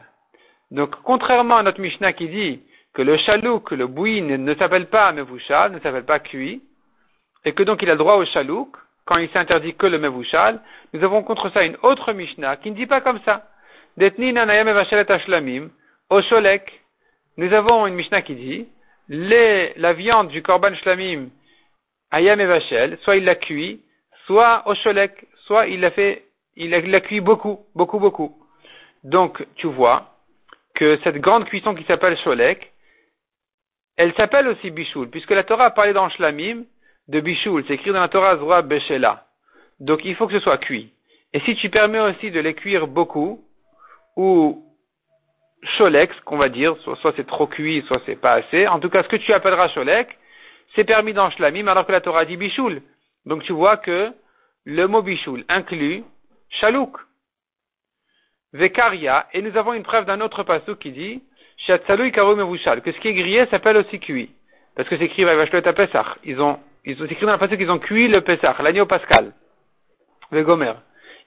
Donc, 0.70 0.94
contrairement 1.04 1.56
à 1.56 1.62
notre 1.62 1.80
Mishnah 1.80 2.12
qui 2.12 2.28
dit 2.28 2.62
que 2.92 3.02
le 3.02 3.16
chalouk, 3.18 3.70
le 3.72 3.86
bouilli 3.86 4.22
ne, 4.22 4.54
s'appelle 4.54 4.86
pas 4.88 5.12
mevouchal, 5.12 5.72
ne 5.72 5.80
s'appelle 5.80 6.06
pas 6.06 6.18
cuit, 6.18 6.62
et 7.44 7.52
que 7.52 7.62
donc 7.62 7.82
il 7.82 7.90
a 7.90 7.96
droit 7.96 8.16
au 8.16 8.24
chalouk, 8.24 8.74
quand 9.06 9.18
il 9.18 9.30
s'interdit 9.30 9.74
que 9.74 9.86
le 9.86 9.98
mevouchal, 9.98 10.60
nous 10.92 11.02
avons 11.02 11.22
contre 11.22 11.50
ça 11.50 11.64
une 11.64 11.76
autre 11.82 12.12
Mishnah 12.12 12.56
qui 12.56 12.70
ne 12.70 12.76
dit 12.76 12.86
pas 12.86 13.00
comme 13.00 13.20
ça. 13.24 13.48
Detni 13.96 14.32
nanayam 14.32 14.68
ashlamim, 14.68 15.70
au 16.10 16.20
sholek. 16.22 16.80
Nous 17.38 17.52
avons 17.52 17.86
une 17.86 17.94
Mishnah 17.94 18.22
qui 18.22 18.34
dit, 18.34 18.68
les, 19.08 19.72
la 19.76 19.92
viande 19.92 20.28
du 20.28 20.42
korban 20.42 20.74
shlamim, 20.74 21.28
ayam 22.10 22.40
et 22.40 22.96
soit 23.02 23.16
il 23.16 23.24
l'a 23.24 23.36
cuit, 23.36 23.82
soit 24.26 24.62
au 24.66 24.74
sholek, 24.74 25.26
soit 25.46 25.66
il 25.68 25.80
l'a 25.80 25.90
fait, 25.92 26.24
il 26.56 26.70
l'a 26.70 27.00
cuit 27.00 27.20
beaucoup, 27.20 27.60
beaucoup, 27.74 28.00
beaucoup. 28.00 28.36
Donc, 29.04 29.46
tu 29.56 29.68
vois 29.68 30.16
que 30.74 30.98
cette 31.04 31.18
grande 31.18 31.44
cuisson 31.44 31.74
qui 31.74 31.84
s'appelle 31.84 32.18
sholek, 32.18 32.72
elle 33.96 34.14
s'appelle 34.14 34.48
aussi 34.48 34.70
Bichoul, 34.70 35.08
puisque 35.10 35.30
la 35.30 35.44
Torah 35.44 35.66
a 35.66 35.70
parlé 35.70 35.92
dans 35.92 36.10
Shlamim 36.10 36.64
de 37.08 37.20
Bichoul, 37.20 37.64
c'est 37.66 37.74
écrit 37.74 37.92
dans 37.92 38.00
la 38.00 38.08
Torah 38.08 38.36
Zora 38.36 38.62
Beshela. 38.62 39.26
Donc 39.80 40.00
il 40.04 40.14
faut 40.16 40.26
que 40.26 40.32
ce 40.32 40.40
soit 40.40 40.58
cuit. 40.58 40.92
Et 41.32 41.40
si 41.40 41.54
tu 41.56 41.70
permets 41.70 42.00
aussi 42.00 42.30
de 42.30 42.40
les 42.40 42.54
cuire 42.54 42.86
beaucoup, 42.86 43.44
ou 44.16 44.64
Cholek, 45.76 46.20
qu'on 46.24 46.36
va 46.36 46.48
dire, 46.48 46.76
soit, 46.82 47.12
c'est 47.16 47.26
trop 47.26 47.46
cuit, 47.46 47.82
soit 47.86 48.00
c'est 48.06 48.16
pas 48.16 48.34
assez, 48.34 48.66
en 48.66 48.80
tout 48.80 48.88
cas 48.88 49.02
ce 49.02 49.08
que 49.08 49.16
tu 49.16 49.32
appelleras 49.32 49.68
Cholek, 49.68 50.16
c'est 50.74 50.84
permis 50.84 51.12
dans 51.12 51.30
Shlamim, 51.30 51.68
alors 51.68 51.86
que 51.86 51.92
la 51.92 52.00
Torah 52.00 52.24
dit 52.24 52.36
Bichoul. 52.36 52.82
Donc 53.24 53.42
tu 53.44 53.52
vois 53.52 53.76
que 53.76 54.12
le 54.64 54.86
mot 54.86 55.02
Bichoul 55.02 55.44
inclut 55.48 56.04
Chalouk. 56.48 56.98
Vekaria, 58.52 59.26
et 59.32 59.42
nous 59.42 59.56
avons 59.56 59.74
une 59.74 59.82
preuve 59.82 60.06
d'un 60.06 60.20
autre 60.20 60.42
passage 60.42 60.76
qui 60.76 60.92
dit 60.92 61.22
que 61.66 61.72
ce 61.72 63.00
qui 63.00 63.08
est 63.08 63.14
grillé 63.14 63.46
s'appelle 63.46 63.76
aussi 63.76 63.98
cuit. 63.98 64.30
Parce 64.74 64.88
que 64.88 64.96
c'est 64.96 65.04
écrit 65.04 65.24
à. 65.24 66.16
Ils 66.24 66.40
ont, 66.40 66.58
ils 66.86 67.02
ont 67.02 67.06
écrit 67.06 67.26
dans 67.26 67.32
la 67.32 67.38
passage 67.38 67.58
qu'ils 67.58 67.70
ont 67.70 67.78
cuit 67.78 68.08
le 68.08 68.20
Pesach, 68.20 68.58
l'agneau 68.60 68.86
pascal. 68.86 69.32
Le 70.30 70.42
Gomer. 70.42 70.74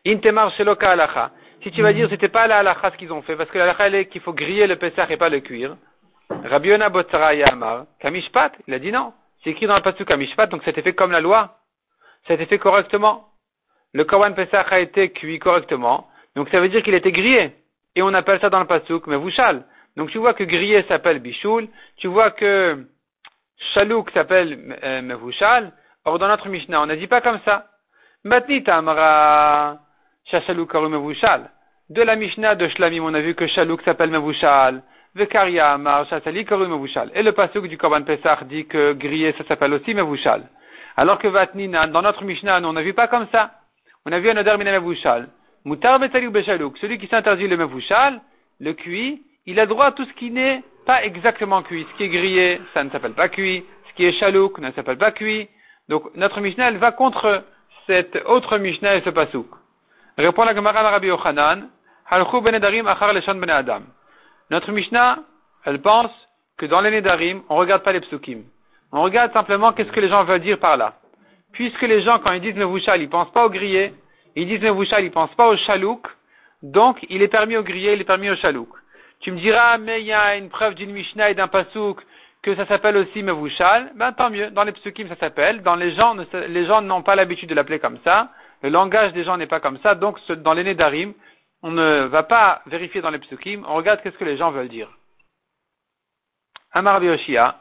Intemar 0.06 0.52
sheloka 0.52 0.90
alacha. 0.90 1.32
Si 1.62 1.72
tu 1.72 1.82
vas 1.82 1.92
dire 1.92 2.08
c'était 2.10 2.30
pas 2.30 2.48
la 2.48 2.60
halacha 2.60 2.92
ce 2.92 2.98
qu'ils 2.98 3.12
ont 3.12 3.22
fait, 3.22 3.36
parce 3.36 3.50
que 3.50 3.58
la 3.58 3.66
halacha 3.66 3.90
est 3.90 4.06
qu'il 4.06 4.22
faut 4.22 4.32
griller 4.32 4.66
le 4.66 4.78
Pesach 4.78 5.12
et 5.12 5.18
pas 5.18 5.28
le 5.28 5.42
cuire. 5.42 5.76
Rabbi 6.30 6.70
Yonah 6.70 6.90
Amar, 7.52 7.86
Kamishpat, 8.00 8.54
il 8.68 8.74
a 8.74 8.80
dit 8.80 8.92
non. 8.92 9.14
C'est 9.44 9.50
écrit 9.50 9.68
dans 9.68 9.74
la 9.74 9.82
passage 9.82 10.06
Kamishpat, 10.06 10.48
donc 10.48 10.62
c'était 10.64 10.82
fait 10.82 10.94
comme 10.94 11.12
la 11.12 11.20
loi. 11.20 11.58
Ça 12.26 12.34
a 12.34 12.36
été 12.36 12.46
fait 12.46 12.60
correctement. 12.60 13.28
Le 13.94 14.06
Korban 14.06 14.34
Pesach 14.34 14.68
a 14.72 14.80
été 14.80 15.12
cuit 15.12 15.40
correctement, 15.40 16.08
donc 16.36 16.48
ça 16.50 16.62
veut 16.62 16.70
dire 16.70 16.82
qu'il 16.84 16.94
était 16.94 17.12
grillé. 17.12 17.52
Et 17.96 18.02
on 18.02 18.14
appelle 18.14 18.40
ça 18.40 18.50
dans 18.50 18.60
le 18.60 18.68
pasuk 18.68 19.08
mevouchal. 19.08 19.66
Donc 19.98 20.12
tu 20.12 20.20
vois 20.20 20.34
que 20.34 20.44
grillé 20.44 20.84
s'appelle 20.84 21.20
bichoul, 21.20 21.68
tu 21.98 22.08
vois 22.08 22.32
que 22.32 22.86
chalouk 23.74 24.12
s'appelle 24.12 24.78
euh, 24.84 25.02
mevouchal. 25.02 25.72
Or 26.06 26.20
dans 26.20 26.28
notre 26.28 26.50
Mishnah, 26.50 26.82
on 26.82 26.86
n'a 26.86 26.96
dit 26.96 27.08
pas 27.08 27.22
comme 27.22 27.40
ça. 27.46 27.68
Matni 28.24 28.64
tamra 28.64 29.78
shachalouk 30.26 30.72
karu 30.72 30.90
mevouchal. 30.90 31.50
De 31.90 32.02
la 32.02 32.16
Mishnah 32.16 32.56
de 32.56 32.68
Shlamim, 32.68 33.04
on 33.04 33.14
a 33.14 33.22
vu 33.22 33.36
que 33.36 33.48
chalouk 33.48 33.82
s'appelle 33.84 34.12
mevouchal. 34.12 34.82
Vekaria 35.16 35.74
amar 35.74 36.08
shachali 36.08 36.46
karu 36.46 36.68
mevouchal. 36.68 37.12
Et 37.16 37.24
le 37.24 37.32
pasuk 37.32 37.68
du 37.68 37.78
Korban 37.78 38.04
Pesach 38.04 38.44
dit 38.46 38.66
que 38.66 38.94
grillé 38.94 39.34
ça 39.38 39.44
s'appelle 39.48 39.74
aussi 39.74 39.94
mevouchal. 39.94 40.44
Alors 40.98 41.18
que 41.18 41.28
Vatnina, 41.28 41.88
dans 41.88 42.02
notre 42.02 42.24
Mishnah, 42.24 42.62
on 42.64 42.74
n'a 42.74 42.82
vu 42.82 42.94
pas 42.94 43.08
comme 43.08 43.28
ça. 43.32 43.52
On 44.06 44.12
a 44.12 44.20
vu 44.20 44.30
un 44.30 44.38
odeur. 44.38 44.58
Mutar 45.66 46.00
bechalouk. 46.00 46.78
Celui 46.78 46.98
qui 46.98 47.08
s'interdit 47.08 47.48
le 47.48 47.58
mevouchal, 47.58 48.22
le 48.60 48.74
cuit, 48.74 49.22
il 49.46 49.60
a 49.60 49.66
droit 49.66 49.88
à 49.88 49.92
tout 49.92 50.06
ce 50.06 50.14
qui 50.14 50.32
n'est 50.32 50.64
pas 50.90 51.04
exactement 51.04 51.62
cuit. 51.62 51.86
Ce 51.92 51.98
qui 51.98 52.06
est 52.06 52.10
grillé, 52.10 52.60
ça 52.74 52.84
ne 52.84 52.90
s'appelle 52.90 53.14
pas 53.14 53.30
cuit. 53.30 53.64
Ce 53.88 53.94
qui 53.94 54.06
est 54.06 54.14
chalouk 54.14 54.58
ne 54.58 54.72
s'appelle 54.72 54.98
pas 54.98 55.12
cuit. 55.12 55.48
Donc 55.88 56.02
notre 56.16 56.42
Mishnah, 56.42 56.70
elle 56.70 56.78
va 56.78 56.92
contre 56.92 57.44
cette 57.86 58.16
autre 58.26 58.58
Mishnah 58.58 58.96
et 58.96 59.02
ce 59.02 59.12
pasouk. 59.12 59.46
Répond 60.18 60.46
la 60.46 60.56
Gemara 60.56 60.82
Rabbi 60.90 61.10
Yochanan, 61.10 61.70
Halchu 62.10 62.42
benedarim 62.42 62.88
achar 62.88 63.14
leshon 63.14 63.36
ben 63.36 63.52
Adam. 63.52 63.82
Notre 64.50 64.72
Mishnah, 64.72 65.20
elle 65.64 65.80
pense 65.80 66.10
que 66.58 66.66
dans 66.66 66.82
les 66.82 66.90
Nedarim, 66.90 67.44
on 67.50 67.58
ne 67.58 67.60
regarde 67.60 67.84
pas 67.84 67.92
les 67.92 68.02
psukim. 68.02 68.42
On 68.92 69.04
regarde 69.04 69.32
simplement 69.32 69.74
qu'est-ce 69.74 69.92
que 69.92 70.00
les 70.00 70.10
gens 70.10 70.24
veulent 70.24 70.42
dire 70.42 70.58
par 70.58 70.76
là. 70.76 70.96
Puisque 71.52 71.84
les 71.84 72.02
gens, 72.02 72.18
quand 72.18 72.32
ils 72.32 72.42
disent 72.42 72.56
Mevouchal, 72.56 73.00
ils 73.00 73.10
pensent 73.10 73.32
pas 73.32 73.46
au 73.46 73.52
grillé, 73.52 73.94
ils 74.36 74.48
disent 74.48 74.62
Mevouchal, 74.62 75.04
ils 75.04 75.12
pensent 75.12 75.36
pas 75.36 75.50
au 75.50 75.56
chalouk, 75.56 76.08
donc 76.64 76.98
il 77.10 77.22
est 77.22 77.28
permis 77.28 77.58
au 77.58 77.64
grillé, 77.64 77.94
il 77.94 78.02
est 78.02 78.06
permis 78.06 78.32
au 78.32 78.36
chalouk. 78.38 78.70
Tu 79.22 79.32
me 79.32 79.40
diras, 79.40 79.78
mais 79.78 80.02
il 80.02 80.08
y 80.08 80.14
a 80.14 80.38
une 80.38 80.50
preuve 80.50 80.76
d'une 80.76 80.92
Mishnah 80.92 81.32
et 81.32 81.36
d'un 81.36 81.48
Pasouk 81.48 82.02
que 82.42 82.56
ça 82.56 82.66
s'appelle 82.66 82.96
aussi 82.98 83.22
Mevouchal. 83.22 83.92
Ben 83.96 84.14
tant 84.14 84.30
mieux. 84.30 84.50
Dans 84.52 84.64
les 84.64 84.72
psukim, 84.72 85.08
ça 85.10 85.18
s'appelle. 85.18 85.62
Dans 85.62 85.76
les 85.76 85.94
gens, 85.94 86.16
les 86.34 86.66
gens 86.66 86.82
n'ont 86.82 87.02
pas 87.02 87.16
l'habitude 87.16 87.50
de 87.50 87.56
l'appeler 87.56 87.80
comme 87.80 88.00
ça. 88.04 88.30
Le 88.62 88.70
langage 88.70 89.14
des 89.14 89.24
gens 89.24 89.38
n'est 89.38 89.48
pas 89.48 89.60
comme 89.60 89.80
ça. 89.80 89.96
Donc, 89.96 90.20
dans 90.32 90.54
les 90.54 90.64
Nedarim, 90.64 91.14
on 91.64 91.72
ne 91.72 92.06
va 92.06 92.24
pas 92.24 92.62
vérifier 92.68 93.02
dans 93.02 93.10
les 93.10 93.20
psukim. 93.20 93.66
On 93.68 93.76
regarde 93.76 94.02
qu'est-ce 94.02 94.18
que 94.18 94.26
les 94.26 94.38
gens 94.38 94.52
veulent 94.52 94.70
dire. 94.70 94.90
Amar 96.72 96.94
Rabbi 96.94 97.08
Yoshia. 97.08 97.58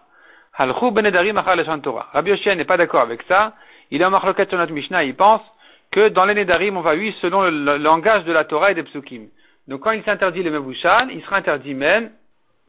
Ben 0.59 1.81
Torah. 1.83 2.09
Rabbi 2.13 2.31
Yoshia 2.31 2.55
n'est 2.55 2.65
pas 2.65 2.77
d'accord 2.77 3.01
avec 3.01 3.23
ça. 3.23 3.55
Il 3.91 4.03
est 4.03 4.05
en 4.05 4.11
marloquette 4.11 4.49
sur 4.49 4.59
notre 4.59 4.73
Mishnah. 4.73 5.05
Il 5.05 5.17
pense 5.17 5.43
que 5.91 6.09
dans 6.09 6.25
les 6.25 6.35
Nedarim, 6.35 6.77
on 6.77 6.83
va 6.83 6.95
oui 6.95 7.17
selon 7.21 7.43
le, 7.43 7.79
langage 7.79 8.25
de 8.25 8.33
la 8.33 8.45
Torah 8.45 8.71
et 8.71 8.75
des 8.75 8.83
psukim. 8.83 9.29
Donc 9.69 9.81
quand 9.81 9.91
il 9.93 10.03
s'interdit 10.03 10.43
le 10.43 10.51
mevouchan, 10.51 11.09
il 11.11 11.23
sera 11.23 11.37
interdit 11.37 11.75
même 11.75 12.11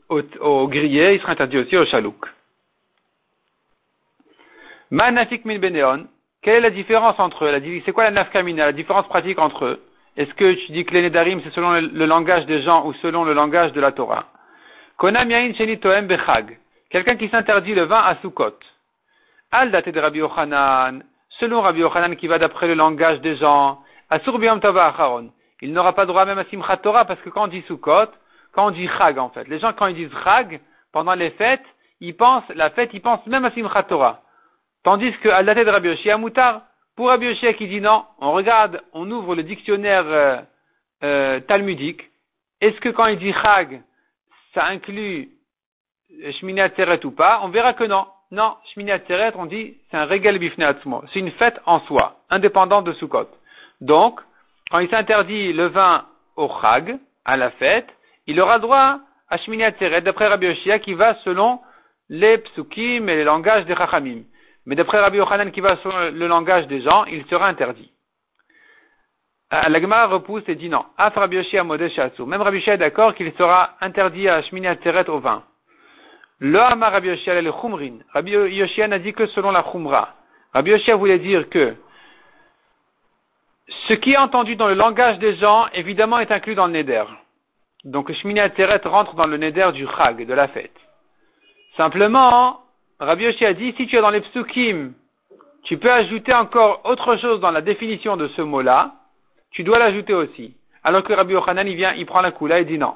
au, 0.10 0.68
grillé, 0.68 1.14
il 1.14 1.22
sera 1.22 1.32
interdit 1.32 1.58
aussi 1.58 1.78
au 1.78 1.86
chalouk. 1.86 2.26
Manafik 4.92 5.46
min 5.46 5.60
beneon, 5.60 6.08
quelle 6.42 6.56
est 6.56 6.62
la 6.62 6.70
différence 6.72 7.18
entre 7.20 7.46
eux? 7.46 7.82
C'est 7.86 7.94
quoi 7.94 8.04
la 8.04 8.12
nafkamina, 8.12 8.66
la 8.66 8.72
différence 8.74 9.08
pratique 9.08 9.40
entre 9.40 9.66
eux? 9.66 9.84
Est-ce 10.18 10.34
que 10.34 10.54
tu 10.54 10.72
dis 10.74 10.84
que 10.84 10.94
les 10.94 11.04
nedarim 11.04 11.40
c'est 11.44 11.54
selon 11.54 11.72
le, 11.72 12.06
langage 12.06 12.46
des 12.48 12.64
gens 12.64 12.86
ou 12.86 12.94
selon 12.96 13.24
le 13.24 13.34
langage 13.34 13.72
de 13.72 13.80
la 13.80 13.94
Torah? 13.94 14.26
Konam 14.98 15.30
yain 15.32 15.54
sheni 15.54 15.80
toem 15.80 16.08
bechag, 16.08 16.60
quelqu'un 16.90 17.16
qui 17.16 17.30
s'interdit 17.30 17.76
le 17.76 17.84
vin 17.84 18.00
à 18.00 18.18
Sukkot. 18.22 18.58
Al 19.52 19.72
date 19.72 19.90
de 19.90 20.00
Rabbi 20.00 20.20
Yochanan, 20.20 21.04
selon 21.40 21.62
Rabbi 21.62 21.80
Yochanan 21.80 22.16
qui 22.18 22.28
va 22.28 22.40
d'après 22.40 22.68
le 22.68 22.74
langage 22.74 23.22
des 23.22 23.38
gens, 23.38 23.80
Asur 24.10 24.40
tava 24.60 24.88
acharon 24.88 25.30
il 25.62 25.74
n'aura 25.74 25.94
pas 25.94 26.06
droit 26.06 26.26
même 26.26 26.40
à 26.40 26.46
Simchat 26.46 26.78
Torah 26.78 27.06
parce 27.06 27.20
que 27.22 27.30
quand 27.30 27.44
on 27.44 27.48
dit 27.48 27.64
Sukkot, 27.64 28.12
quand 28.54 28.68
on 28.68 28.72
dit 28.72 28.88
Chag 28.98 29.18
en 29.18 29.30
fait, 29.30 29.48
les 29.48 29.60
gens 29.60 29.74
quand 29.74 29.88
ils 29.88 29.96
disent 29.96 30.24
Chag, 30.24 30.62
pendant 30.92 31.14
les 31.14 31.32
fêtes, 31.32 31.66
ils 32.00 32.16
pensent, 32.16 32.48
la 32.56 32.70
fête, 32.70 32.92
ils 32.94 33.02
pensent 33.02 33.26
même 33.28 33.46
à 33.46 33.52
Simchat 33.52 33.84
Torah. 33.84 34.22
Tandis 34.84 35.12
que 35.20 35.30
à 35.30 35.42
la 35.42 35.54
tête 35.54 35.68
de 35.68 35.72
Rabbi 35.72 35.90
Yoshia 35.90 36.18
Moutar, 36.18 36.62
pour 36.96 37.10
Rabbi 37.10 37.28
Yoshia 37.28 37.54
qui 37.54 37.68
dit 37.68 37.82
non, 37.82 38.06
on 38.20 38.32
regarde, 38.32 38.82
on 38.94 39.10
ouvre 39.12 39.36
le 39.36 39.44
dictionnaire 39.44 40.06
euh, 40.06 40.38
euh, 41.04 41.40
talmudique, 41.42 42.10
est-ce 42.62 42.80
que 42.80 42.90
quand 42.90 43.08
il 43.08 43.20
dit 43.20 43.34
Chag, 43.34 43.82
ça 44.54 44.66
inclut 44.66 45.30
Shmini 46.40 46.62
Atzeret 46.62 47.06
ou 47.06 47.12
pas? 47.12 47.42
On 47.44 47.50
verra 47.50 47.74
que 47.74 47.84
non. 47.84 48.08
Non, 48.32 48.56
Shmini 48.74 48.92
Atzeret, 48.92 49.34
on 49.36 49.46
dit, 49.46 49.78
c'est 49.90 49.98
un 49.98 50.06
régal 50.06 50.38
bifne 50.38 50.64
C'est 51.12 51.20
une 51.20 51.32
fête 51.32 51.60
en 51.66 51.80
soi, 51.82 52.20
indépendante 52.30 52.86
de 52.86 52.94
Sukkot. 52.94 53.28
Donc, 53.82 54.20
quand 54.70 54.80
il 54.80 54.90
s'interdit 54.90 55.54
le 55.54 55.68
vin 55.68 56.06
au 56.36 56.50
chag, 56.62 56.98
à 57.26 57.38
la 57.38 57.52
fête, 57.52 57.88
il 58.28 58.40
aura 58.40 58.60
droit 58.60 59.00
à 59.30 59.38
Shmini 59.38 59.64
Atzeret, 59.64 60.02
d'après 60.02 60.28
Rabbi 60.28 60.48
Yoshia, 60.48 60.80
qui 60.80 60.94
va 60.94 61.16
selon 61.24 61.60
les 62.10 62.38
psukim 62.40 63.08
et 63.10 63.16
les 63.16 63.24
langages 63.24 63.66
des 63.66 63.76
chachamim. 63.76 64.24
Mais 64.66 64.76
d'après 64.76 65.00
Rabbi 65.00 65.18
Yochanan, 65.18 65.52
qui 65.52 65.62
va 65.62 65.78
selon 65.78 66.12
le 66.12 66.28
langage 66.28 66.68
des 66.68 66.82
gens, 66.82 67.06
il 67.06 67.26
sera 67.26 67.48
interdit. 67.48 67.92
Euh, 69.52 69.68
la 69.68 70.08
repousse 70.08 70.44
et 70.48 70.56
dit 70.56 70.70
non. 70.70 70.86
Af 70.98 71.16
Rabbi 71.16 71.38
Yoshia 71.38 71.64
Même 71.64 72.42
Rabbi 72.42 72.58
Yoshia 72.58 72.76
est 72.76 72.78
d'accord 72.78 73.16
qu'il 73.16 73.32
sera 73.34 73.72
interdit 73.82 74.30
à 74.30 74.44
Shmini 74.44 74.68
Atzeret 74.68 75.10
au 75.10 75.20
vin. 75.20 75.44
Le 76.40 76.60
Hama 76.60 76.90
Rabbi 76.90 77.08
Yoshia 77.08 77.42
le 77.42 77.52
Chumrin. 77.52 77.98
Rabbi 78.14 78.32
Yoshia 78.32 78.88
n'a 78.88 79.00
dit 79.00 79.14
que 79.14 79.26
selon 79.28 79.52
la 79.52 79.64
Chumra. 79.64 80.16
Rabbi 80.54 80.72
Yoshia 80.72 80.96
voulait 80.96 81.20
dire 81.20 81.50
que 81.50 81.76
ce 83.88 83.94
qui 83.94 84.14
est 84.14 84.18
entendu 84.18 84.56
dans 84.56 84.68
le 84.68 84.74
langage 84.74 85.20
des 85.20 85.36
gens, 85.36 85.68
évidemment, 85.74 86.20
est 86.20 86.32
inclus 86.32 86.56
dans 86.56 86.68
le 86.68 86.74
Neder. 86.74 87.04
Donc, 87.86 88.12
Shmini 88.12 88.40
Atzeret 88.40 88.82
rentre 88.86 89.16
dans 89.16 89.28
le 89.28 89.38
Neder 89.38 89.72
du 89.74 89.88
Chag, 89.88 90.26
de 90.26 90.34
la 90.34 90.48
fête. 90.48 90.76
Simplement, 91.78 92.60
Rabbi 93.00 93.24
Yoshi 93.24 93.46
a 93.46 93.54
dit, 93.54 93.74
si 93.78 93.88
tu 93.88 93.96
es 93.96 94.02
dans 94.02 94.10
les 94.10 94.22
psukim, 94.22 94.94
tu 95.64 95.78
peux 95.78 95.92
ajouter 95.92 96.34
encore 96.34 96.82
autre 96.84 97.16
chose 97.18 97.40
dans 97.40 97.52
la 97.52 97.62
définition 97.62 98.18
de 98.18 98.28
ce 98.30 98.42
mot-là, 98.42 98.96
tu 99.52 99.64
dois 99.64 99.80
l'ajouter 99.80 100.14
aussi. 100.14 100.56
Alors 100.84 101.04
que 101.04 101.14
Rabbi 101.14 101.34
Yochanan, 101.34 101.68
il 101.68 101.76
vient, 101.76 101.94
il 101.94 102.06
prend 102.06 102.22
la 102.22 102.32
coula 102.32 102.60
et 102.60 102.66
dit 102.66 102.78
non. 102.78 102.96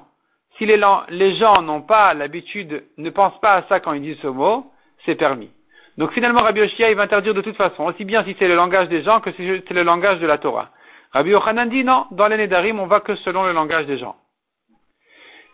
Si 0.57 0.65
les, 0.65 0.79
les 1.09 1.35
gens 1.35 1.61
n'ont 1.61 1.81
pas 1.81 2.13
l'habitude, 2.13 2.83
ne 2.97 3.09
pensent 3.09 3.39
pas 3.39 3.53
à 3.53 3.63
ça 3.63 3.79
quand 3.79 3.93
ils 3.93 4.01
disent 4.01 4.19
ce 4.21 4.27
mot, 4.27 4.71
c'est 5.05 5.15
permis. 5.15 5.49
Donc 5.97 6.11
finalement, 6.13 6.41
Rabbi 6.41 6.61
Yoshia, 6.61 6.89
il 6.89 6.95
va 6.95 7.03
interdire 7.03 7.33
de 7.33 7.41
toute 7.41 7.55
façon, 7.55 7.83
aussi 7.85 8.03
bien 8.03 8.23
si 8.23 8.35
c'est 8.39 8.47
le 8.47 8.55
langage 8.55 8.89
des 8.89 9.03
gens 9.03 9.19
que 9.19 9.31
si 9.33 9.61
c'est 9.67 9.73
le 9.73 9.83
langage 9.83 10.19
de 10.19 10.25
la 10.25 10.37
Torah. 10.37 10.69
Rabbi 11.11 11.29
Yochanan 11.29 11.69
dit 11.69 11.83
non, 11.83 12.07
dans 12.11 12.27
l'année 12.27 12.47
d'Arim, 12.47 12.79
on 12.79 12.87
va 12.87 12.99
que 12.99 13.15
selon 13.17 13.43
le 13.43 13.51
langage 13.51 13.85
des 13.85 13.99
gens. 13.99 14.15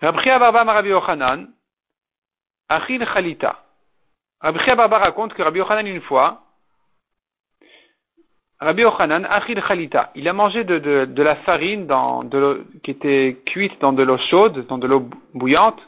Rabbi 0.01 0.29
Ababa 0.29 0.63
Rabbi 0.63 0.89
Yochanan, 0.89 1.50
Achil 2.69 3.05
Khalita. 3.05 3.60
Rabbi 4.39 4.69
Ababa 4.69 5.00
raconte 5.00 5.34
que 5.34 5.41
Rabbi 5.41 5.60
Yochanan, 5.60 5.86
une 5.86 6.00
fois, 6.01 6.43
Rabbi 8.62 8.84
Yochanan, 8.84 9.25
Achil 9.25 9.62
Khalita, 9.62 10.12
il 10.15 10.25
a 10.29 10.34
mangé 10.34 10.63
de, 10.63 10.79
de, 10.79 11.03
de 11.03 11.24
la 11.24 11.36
farine 11.38 11.86
dans 11.86 12.24
de 12.24 12.65
qui 12.84 12.91
était 12.91 13.41
cuite 13.46 13.81
dans 13.81 13.91
de 13.91 14.03
l'eau 14.03 14.17
chaude, 14.29 14.65
dans 14.67 14.77
de 14.77 14.88
l'eau 14.88 15.10
bouillante. 15.34 15.81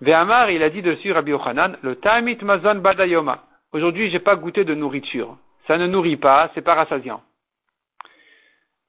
Ve'amar, 0.00 0.50
il 0.50 0.62
a 0.62 0.70
dit 0.70 0.80
dessus, 0.80 1.12
Rabbi 1.12 1.32
Yochanan, 1.32 1.76
le 1.82 1.96
Tamit 1.96 2.38
Mazon 2.40 2.76
Badayoma. 2.76 3.42
Aujourd'hui, 3.72 4.10
j'ai 4.10 4.18
pas 4.18 4.36
goûté 4.36 4.64
de 4.64 4.74
nourriture. 4.74 5.38
Ça 5.66 5.78
ne 5.78 5.86
nourrit 5.86 6.16
pas, 6.16 6.50
c'est 6.54 6.62
pas 6.62 6.74
rassasiant. 6.74 7.22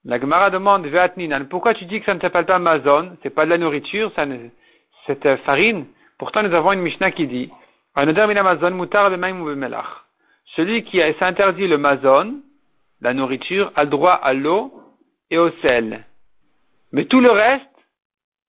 La 0.04 0.20
Gemara 0.20 0.50
demande, 0.50 0.86
Ve'atninan, 0.86 1.46
pourquoi 1.46 1.74
tu 1.74 1.86
dis 1.86 2.00
que 2.02 2.06
ça 2.06 2.14
ne 2.14 2.20
s'appelle 2.20 2.46
pas 2.46 2.60
Mazon? 2.60 3.16
C'est 3.24 3.30
pas 3.30 3.46
de 3.46 3.52
la 3.52 3.58
nourriture, 3.58 4.12
ça 4.16 4.26
ne, 4.26 4.50
cette 5.08 5.38
farine? 5.46 5.86
Pourtant, 6.18 6.44
nous 6.44 6.54
avons 6.54 6.74
une 6.74 6.82
Mishnah 6.82 7.12
qui 7.12 7.28
dit, 7.28 7.50
celui 10.56 10.84
qui 10.84 11.02
s'interdit 11.20 11.68
le 11.68 11.78
mazon, 11.78 12.42
la 13.02 13.14
nourriture, 13.14 13.72
a 13.76 13.86
droit 13.86 14.14
à 14.14 14.34
l'eau 14.34 14.74
et 15.30 15.38
au 15.38 15.52
sel. 15.62 16.04
Mais 16.92 17.06
tout 17.06 17.22
le 17.22 17.30
reste 17.32 17.64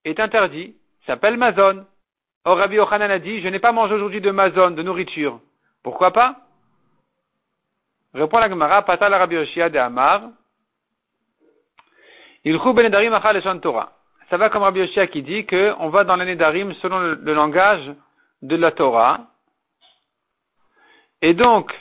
est 0.05 0.19
interdit, 0.19 0.75
s'appelle 1.07 1.37
mazon. 1.37 1.85
Or, 2.45 2.57
Rabbi 2.59 2.77
Yochanan 2.77 3.11
a 3.11 3.19
dit, 3.19 3.41
je 3.43 3.49
n'ai 3.49 3.59
pas 3.59 3.73
mangé 3.73 3.95
aujourd'hui 3.95 4.21
de 4.21 4.31
mazon, 4.31 4.71
de 4.73 4.83
nourriture. 4.83 5.41
Pourquoi 5.85 6.11
pas? 6.13 6.37
Répond 8.15 8.39
la 8.39 8.49
Gemara, 8.49 8.83
Patal 8.83 9.15
Rabbi 9.15 9.37
Yoshia 9.37 9.69
de 9.69 9.79
Amar. 9.79 10.23
Il 12.43 12.59
benedarim 12.59 13.13
achal 13.13 13.61
Torah. 13.61 13.93
Ça 14.31 14.39
va 14.39 14.49
comme 14.49 14.63
Rabbi 14.63 14.81
Yoshia 14.81 15.07
qui 15.07 15.23
dit 15.23 15.47
qu'on 15.47 15.91
va 15.91 16.05
dans 16.05 16.17
l'année 16.17 16.37
d'Arim 16.37 16.73
selon 16.75 16.99
le, 17.01 17.35
langage 17.35 17.93
de 18.41 18.57
la 18.57 18.73
Torah. 18.73 19.27
Et 21.21 21.35
donc, 21.35 21.73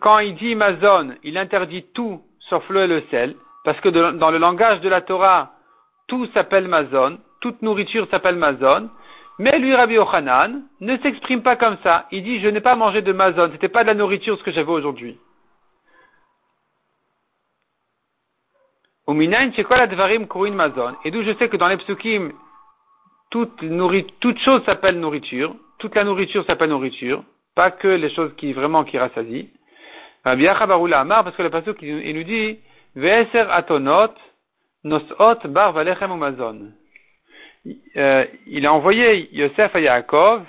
quand 0.00 0.18
il 0.20 0.36
dit 0.36 0.54
Mazon, 0.54 1.16
il 1.24 1.36
interdit 1.36 1.84
tout 1.92 2.22
sauf 2.48 2.68
l'eau 2.68 2.80
et 2.80 2.86
le 2.86 3.02
sel, 3.10 3.34
parce 3.64 3.80
que 3.80 3.88
dans 3.88 4.30
le 4.30 4.38
langage 4.38 4.80
de 4.80 4.88
la 4.88 5.00
Torah, 5.00 5.52
tout 6.06 6.26
s'appelle 6.34 6.68
Mazon, 6.68 7.18
toute 7.40 7.62
nourriture 7.62 8.08
s'appelle 8.10 8.36
Mazon, 8.36 8.90
mais 9.38 9.58
lui, 9.58 9.74
Rabbi 9.74 9.94
Yochanan, 9.94 10.62
ne 10.80 10.96
s'exprime 10.98 11.42
pas 11.42 11.56
comme 11.56 11.76
ça. 11.82 12.06
Il 12.10 12.22
dit, 12.22 12.40
je 12.40 12.48
n'ai 12.48 12.60
pas 12.60 12.74
mangé 12.74 13.02
de 13.02 13.12
mazon, 13.12 13.50
c'était 13.52 13.68
pas 13.68 13.82
de 13.82 13.88
la 13.88 13.94
nourriture 13.94 14.38
ce 14.38 14.42
que 14.42 14.52
j'avais 14.52 14.72
aujourd'hui. 14.72 15.18
Et 19.08 19.12
d'où 21.10 21.22
je 21.22 21.34
sais 21.38 21.48
que 21.48 21.56
dans 21.56 21.68
les 21.68 21.76
psukim, 21.76 22.32
toute, 23.30 23.60
chose 24.40 24.64
s'appelle 24.64 24.98
nourriture, 24.98 25.54
toute 25.78 25.94
la 25.94 26.02
nourriture 26.04 26.44
s'appelle 26.46 26.70
nourriture, 26.70 27.22
pas 27.54 27.70
que 27.70 27.88
les 27.88 28.12
choses 28.14 28.34
qui 28.36 28.52
vraiment 28.52 28.84
qui 28.84 28.98
rassasient. 28.98 29.48
Rabbi 30.24 30.48
Amar, 30.48 31.22
parce 31.24 31.36
que 31.36 31.42
le 31.42 31.50
pasuk, 31.50 31.76
il 31.82 32.16
nous 32.16 32.24
dit, 32.24 32.58
Ve'eser 32.96 33.44
atonot, 33.50 34.14
nosot 34.82 35.46
bar 35.48 35.72
valechem. 35.72 36.72
Euh, 37.96 38.24
il 38.46 38.66
a 38.66 38.72
envoyé 38.72 39.34
Yosef 39.34 39.74
à 39.74 39.80
Yaakov 39.80 40.44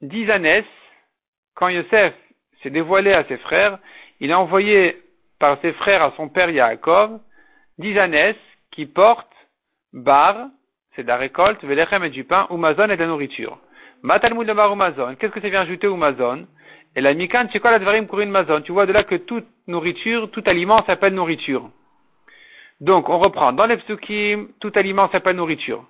dix 0.00 0.30
années. 0.30 0.64
Quand 1.54 1.68
Yosef 1.68 2.14
s'est 2.62 2.70
dévoilé 2.70 3.12
à 3.12 3.24
ses 3.24 3.36
frères, 3.38 3.78
il 4.20 4.32
a 4.32 4.38
envoyé 4.40 5.00
par 5.38 5.60
ses 5.60 5.72
frères 5.74 6.02
à 6.02 6.12
son 6.16 6.28
père 6.28 6.50
Yaakov 6.50 7.20
dix 7.78 7.96
années 7.98 8.34
qui 8.72 8.86
portent 8.86 9.28
bar, 9.92 10.48
c'est 10.94 11.02
de 11.02 11.08
la 11.08 11.16
récolte, 11.16 11.62
velechem 11.64 12.02
et 12.04 12.10
du 12.10 12.24
pain, 12.24 12.46
ou 12.50 12.56
mazon 12.56 12.90
et 12.90 12.96
de 12.96 13.02
la 13.02 13.06
nourriture. 13.06 13.58
Matalmud 14.02 14.46
de 14.46 14.52
bar 14.52 14.72
ou 14.72 14.74
mazon, 14.74 15.14
qu'est-ce 15.16 15.32
que 15.32 15.40
ça 15.40 15.48
vient 15.48 15.62
ajouter 15.62 15.86
ou 15.86 15.96
mazon 15.96 16.46
Et 16.96 17.00
la 17.00 17.14
mikan, 17.14 17.46
c'est 17.52 17.60
quoi 17.60 17.78
la 17.78 18.26
mazon 18.26 18.60
Tu 18.62 18.72
vois 18.72 18.86
de 18.86 18.92
là 18.92 19.02
que 19.02 19.14
toute 19.14 19.46
nourriture, 19.66 20.30
tout 20.30 20.42
aliment 20.46 20.78
s'appelle 20.86 21.14
nourriture. 21.14 21.70
Donc, 22.80 23.08
on 23.08 23.18
reprend. 23.18 23.52
Dans 23.52 23.66
les 23.66 23.76
psukim, 23.76 24.48
tout 24.60 24.72
aliment 24.74 25.08
s'appelle 25.10 25.36
nourriture. 25.36 25.84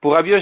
Pour 0.00 0.12
Rabbi 0.12 0.32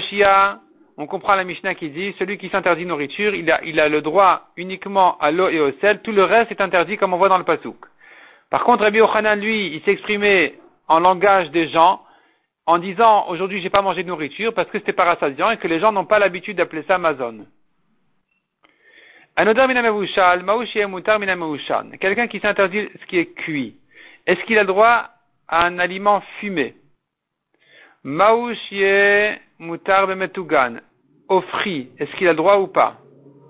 on 0.97 1.07
comprend 1.07 1.35
la 1.35 1.43
Mishnah 1.43 1.75
qui 1.75 1.89
dit, 1.89 2.15
celui 2.17 2.37
qui 2.37 2.47
s'interdit 2.49 2.85
nourriture, 2.85 3.35
il 3.35 3.49
a, 3.49 3.89
le 3.89 4.01
droit 4.01 4.47
uniquement 4.55 5.17
à 5.19 5.31
l'eau 5.31 5.49
et 5.49 5.59
au 5.59 5.71
sel, 5.81 6.01
tout 6.01 6.13
le 6.13 6.23
reste 6.23 6.51
est 6.51 6.61
interdit 6.61 6.97
comme 6.97 7.13
on 7.13 7.17
voit 7.17 7.27
dans 7.27 7.37
le 7.37 7.43
pasuk. 7.43 7.75
Par 8.49 8.63
contre, 8.63 8.83
Rabbi 8.83 8.99
Yochanan, 8.99 9.39
lui, 9.39 9.75
il 9.75 9.81
s'exprimait 9.83 10.53
en 10.87 10.99
langage 10.99 11.51
des 11.51 11.67
gens, 11.67 12.01
en 12.65 12.77
disant, 12.77 13.27
aujourd'hui 13.27 13.61
j'ai 13.61 13.69
pas 13.69 13.81
mangé 13.81 14.03
de 14.03 14.07
nourriture 14.07 14.53
parce 14.53 14.69
que 14.69 14.79
c'était 14.79 14.93
pas 14.93 15.03
rassasiant 15.03 15.51
et 15.51 15.57
que 15.57 15.67
les 15.67 15.79
gens 15.79 15.91
n'ont 15.91 16.05
pas 16.05 16.19
l'habitude 16.19 16.57
d'appeler 16.57 16.83
ça 16.87 16.95
Amazon. 16.95 17.45
Quelqu'un 21.99 22.27
qui 22.27 22.39
s'interdit 22.39 22.89
ce 23.01 23.05
qui 23.07 23.17
est 23.17 23.33
cuit. 23.35 23.75
Est-ce 24.25 24.41
qu'il 24.45 24.57
a 24.57 24.61
le 24.61 24.67
droit 24.67 25.09
un 25.49 25.79
aliment 25.79 26.21
fumé. 26.39 26.75
Maouchie 28.03 29.37
mutar 29.59 30.07
bemetugan. 30.07 30.81
Au 31.27 31.41
frit, 31.41 31.89
est-ce 31.97 32.15
qu'il 32.17 32.27
a 32.27 32.33
droit 32.33 32.57
ou 32.57 32.67
pas? 32.67 32.97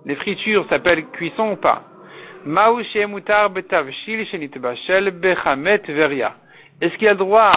Les 0.06 0.16
fritures 0.16 0.68
s'appellent 0.70 1.06
cuisson 1.12 1.52
ou 1.52 1.56
pas? 1.56 1.84
Maouchie 2.46 3.06
mutar 3.06 3.50
betavshil 3.50 4.26
shenitbashel 4.28 5.12
bechamet 5.12 5.82
veria. 5.88 6.36
Est-ce 6.82 6.96
qu'il 6.98 7.08
a 7.08 7.16
droit 7.16 7.52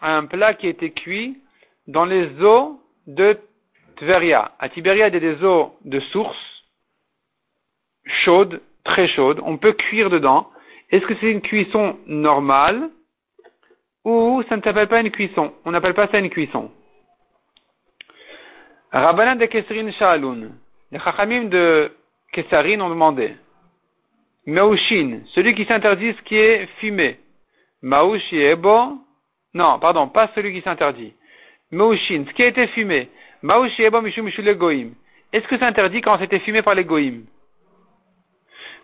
à 0.00 0.16
un 0.16 0.26
plat 0.26 0.54
qui 0.54 0.66
a 0.66 0.70
été 0.70 0.90
cuit 0.92 1.38
dans 1.86 2.04
les 2.04 2.28
eaux 2.42 2.80
de 3.06 3.38
Tveria? 3.96 4.52
À 4.58 4.68
Tiberia, 4.68 5.08
il 5.08 5.14
y 5.14 5.16
a 5.16 5.20
des 5.20 5.44
eaux 5.44 5.76
de 5.84 6.00
source 6.00 6.52
chaudes, 8.24 8.60
très 8.84 9.08
chaudes. 9.08 9.40
On 9.44 9.56
peut 9.56 9.72
cuire 9.72 10.10
dedans. 10.10 10.50
Est-ce 10.90 11.06
que 11.06 11.14
c'est 11.20 11.30
une 11.30 11.40
cuisson 11.40 11.98
normale? 12.06 12.90
Ou 14.04 14.42
ça 14.48 14.56
ne 14.56 14.62
s'appelle 14.62 14.88
pas 14.88 15.00
une 15.00 15.10
cuisson. 15.10 15.52
On 15.64 15.70
n'appelle 15.70 15.94
pas 15.94 16.08
ça 16.08 16.18
une 16.18 16.30
cuisson. 16.30 16.70
Rabbanan 18.92 19.38
de 19.38 19.46
Kesrin 19.46 19.90
Sha'aloun. 19.92 20.52
Les 20.90 20.98
Chachamim 20.98 21.44
de 21.44 21.90
Kesarin 22.32 22.80
ont 22.80 22.90
demandé. 22.90 23.34
Meushin, 24.46 25.20
celui 25.34 25.54
qui 25.54 25.64
s'interdit 25.64 26.14
ce 26.14 26.22
qui 26.22 26.36
est 26.36 26.66
fumé. 26.78 27.18
Maouchi 27.80 28.36
Ebo. 28.36 28.98
Non, 29.54 29.78
pardon, 29.78 30.08
pas 30.08 30.30
celui 30.34 30.52
qui 30.52 30.62
s'interdit. 30.62 31.14
Meushin, 31.70 32.24
ce 32.28 32.32
qui 32.34 32.42
a 32.42 32.48
été 32.48 32.66
fumé. 32.68 33.08
Maouchi 33.42 33.82
Ebo 33.82 34.02
Mishum 34.02 34.26
Mishule 34.26 34.54
Goim. 34.56 34.90
Est-ce 35.32 35.48
que 35.48 35.56
c'est 35.56 35.64
interdit 35.64 36.02
quand 36.02 36.18
c'était 36.18 36.40
fumé 36.40 36.60
par 36.62 36.74
les 36.74 36.84
Goïm 36.84 37.24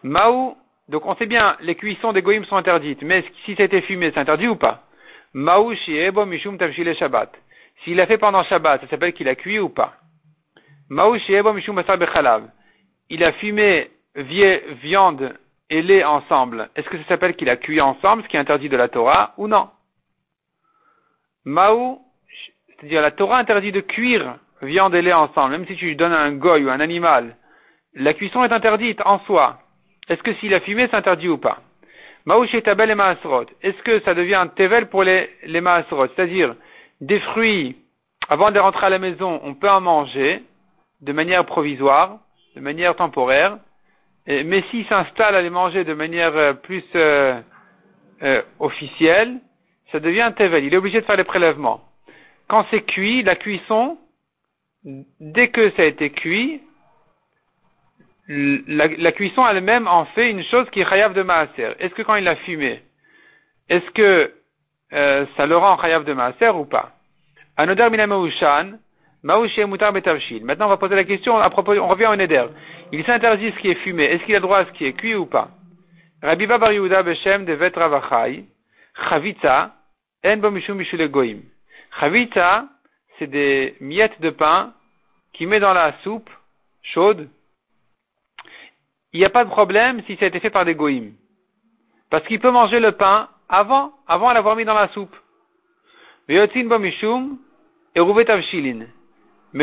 Maou, 0.03 0.57
donc 0.89 1.05
on 1.05 1.15
sait 1.17 1.27
bien, 1.27 1.57
les 1.61 1.75
cuissons 1.75 2.13
des 2.13 2.23
Goïm 2.23 2.45
sont 2.45 2.57
interdites, 2.57 3.03
mais 3.03 3.25
si 3.45 3.55
c'était 3.57 3.83
fumé, 3.83 4.11
c'est 4.13 4.21
interdit 4.21 4.49
ou 4.49 4.57
pas? 4.57 4.88
Ebo 5.35 6.27
Mishum 6.27 6.59
Shabbat. 6.59 7.33
S'il 7.85 8.01
a 8.01 8.07
fait 8.07 8.19
pendant 8.19 8.45
Shabbat, 8.45 8.81
ça 8.81 8.89
s'appelle 8.89 9.13
qu'il 9.13 9.29
a 9.29 9.35
cuit 9.35 9.59
ou 9.59 9.69
pas 9.69 9.95
Ebo 10.91 11.53
Mishum 11.53 11.77
Basar 11.77 11.99
Bechalav. 11.99 12.49
Il 13.11 13.25
a 13.25 13.33
fumé 13.33 13.91
viande 14.15 15.35
et 15.71 15.83
lait 15.83 16.05
ensemble. 16.05 16.71
Est-ce 16.75 16.89
que 16.89 16.99
ça 16.99 17.05
s'appelle 17.09 17.37
qu'il 17.37 17.51
a 17.51 17.57
cuit 17.57 17.81
ensemble, 17.81 18.23
ce 18.23 18.29
qui 18.29 18.37
est 18.37 18.41
interdit 18.41 18.69
de 18.69 18.77
la 18.77 18.89
Torah, 18.89 19.35
ou 19.37 19.49
non? 19.49 19.69
Maou, 21.45 22.01
c'est-à-dire 22.69 23.03
la 23.03 23.11
Torah 23.11 23.39
interdit 23.39 23.73
de 23.73 23.81
cuire 23.81 24.39
viande 24.63 24.95
et 24.95 25.03
lait 25.03 25.13
ensemble, 25.13 25.53
même 25.53 25.67
si 25.67 25.77
tu 25.77 25.87
lui 25.87 25.97
donnes 25.97 26.13
un 26.13 26.33
goy 26.33 26.65
ou 26.65 26.71
un 26.71 26.81
animal. 26.81 27.37
La 27.95 28.15
cuisson 28.15 28.45
est 28.45 28.53
interdite 28.53 29.01
en 29.05 29.21
soi. 29.21 29.61
Est-ce 30.09 30.23
que 30.23 30.35
s'il 30.35 30.55
a 30.55 30.61
fumé, 30.61 30.89
c'est 30.91 30.97
interdit 30.97 31.29
ou 31.29 31.39
pas? 31.39 31.61
Tabel 32.65 32.91
et 32.91 32.95
Maasrot. 32.95 33.47
Est-ce 33.63 33.83
que 33.83 34.01
ça 34.01 34.15
devient 34.15 34.37
un 34.37 34.49
tevel 34.49 34.89
pour 34.89 35.03
les, 35.03 35.31
les 35.45 35.61
Maasrot? 35.61 36.07
C'est-à-dire, 36.15 36.55
des 37.01 37.21
fruits, 37.21 37.77
avant 38.29 38.51
de 38.51 38.59
rentrer 38.59 38.87
à 38.87 38.91
la 38.91 38.99
maison, 38.99 39.41
on 39.45 39.55
peut 39.55 39.71
en 39.71 39.81
manger 39.81 40.43
de 41.01 41.13
manière 41.13 41.47
provisoire, 41.47 42.19
de 42.57 42.61
manière 42.61 42.97
temporaire, 42.97 43.59
mais 44.27 44.63
s'il 44.71 44.87
s'installe 44.87 45.35
à 45.35 45.43
les 45.43 45.51
manger 45.51 45.85
de 45.85 45.95
manière 45.95 46.37
euh, 46.37 46.53
plus 46.53 46.85
euh, 46.95 47.41
euh, 48.23 48.43
officielle, 48.59 49.39
ça 49.91 50.01
devient 50.01 50.21
un 50.21 50.33
tevel. 50.33 50.65
Il 50.65 50.75
est 50.75 50.77
obligé 50.77 51.01
de 51.01 51.07
faire 51.07 51.17
les 51.17 51.25
prélèvements. 51.25 51.81
Quand 52.47 52.67
c'est 52.71 52.83
cuit, 52.83 53.23
la 53.23 53.37
cuisson, 53.37 53.97
dès 54.85 55.49
que 55.49 55.71
ça 55.71 55.83
a 55.83 55.87
été 55.87 56.11
cuit, 56.11 56.61
la, 58.29 59.13
cuisson 59.13 59.47
elle-même 59.47 59.89
en 59.89 60.05
fait 60.07 60.31
une 60.31 60.45
chose 60.45 60.69
qui 60.71 60.81
est 60.81 60.89
chayav 60.89 61.15
de 61.15 61.23
maaser. 61.23 61.75
Est-ce 61.79 61.95
que 61.95 62.03
quand 62.03 62.17
il 62.17 62.29
a 62.29 62.37
fumé, 62.37 62.83
est-ce 63.69 63.91
que 63.93 64.33
euh, 64.93 65.27
ça 65.37 65.47
le 65.47 65.57
rend 65.57 65.81
chayav 65.81 66.05
de 66.05 66.13
maaser 66.13 66.51
ou 66.51 66.65
pas? 66.65 66.93
Anoder 67.57 67.89
mina 67.91 68.07
maushan, 68.07 68.79
betavshil. 69.25 70.45
Maintenant, 70.45 70.67
on 70.67 70.71
va 70.71 70.77
poser 70.77 70.95
la 70.95 71.05
question 71.05 71.39
à 71.39 71.51
propos, 71.51 71.73
on 71.73 71.89
revient 71.89 72.07
au 72.07 72.17
neder. 72.17 72.47
Il 72.93 73.05
s'interdit 73.05 73.53
ce 73.53 73.61
qui 73.61 73.71
est 73.71 73.83
fumé. 73.83 74.05
Est-ce 74.05 74.25
qu'il 74.25 74.37
a 74.37 74.41
droit 74.41 74.59
à 74.59 74.67
ce 74.67 74.73
qui 74.73 74.85
est 74.85 74.93
cuit 74.93 75.15
ou 75.15 75.27
pas? 75.27 75.51
Rabbi 76.23 76.47
Bar 76.47 76.73
Yehuda 76.73 77.03
Beshem 77.03 77.45
de 77.45 77.53
Vetravachai, 77.53 78.45
Chavitza, 79.09 79.75
En 80.25 80.37
Bomishum 80.39 80.83
Goim. 81.09 81.41
Chavitza, 82.01 82.67
c'est 83.19 83.29
des 83.29 83.77
miettes 83.81 84.21
de 84.21 84.31
pain 84.31 84.73
qu'il 85.33 85.49
met 85.49 85.61
dans 85.61 85.73
la 85.73 85.95
soupe 86.03 86.31
chaude. 86.83 87.29
Il 89.13 89.21
n'y 89.21 89.27
a 89.27 89.31
pas 89.31 89.45
de 89.45 89.51
problème 89.51 90.03
si 90.07 90.17
ça 90.17 90.27
a 90.27 90.29
été 90.29 90.41
fait 90.41 90.51
par 90.51 90.65
des 90.65 90.75
goïms. 90.75 91.15
Parce 92.11 92.27
qu'il 92.27 92.41
peut 92.41 92.51
manger 92.51 92.81
le 92.81 92.93
pain 92.93 93.29
avant, 93.49 93.93
avant 94.07 94.33
l'avoir 94.33 94.57
mis 94.57 94.65
dans 94.65 94.75
la 94.75 94.89
soupe. 94.89 95.15
Mais 96.29 96.37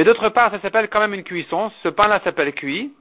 d'autre 0.03 0.29
part, 0.29 0.51
ça 0.51 0.61
s'appelle 0.61 0.89
quand 0.89 0.99
même 0.99 1.13
une 1.13 1.23
cuisson. 1.23 1.71
Ce 1.83 1.89
pain-là 1.89 2.21
s'appelle 2.23 2.53
cuit 2.53 2.93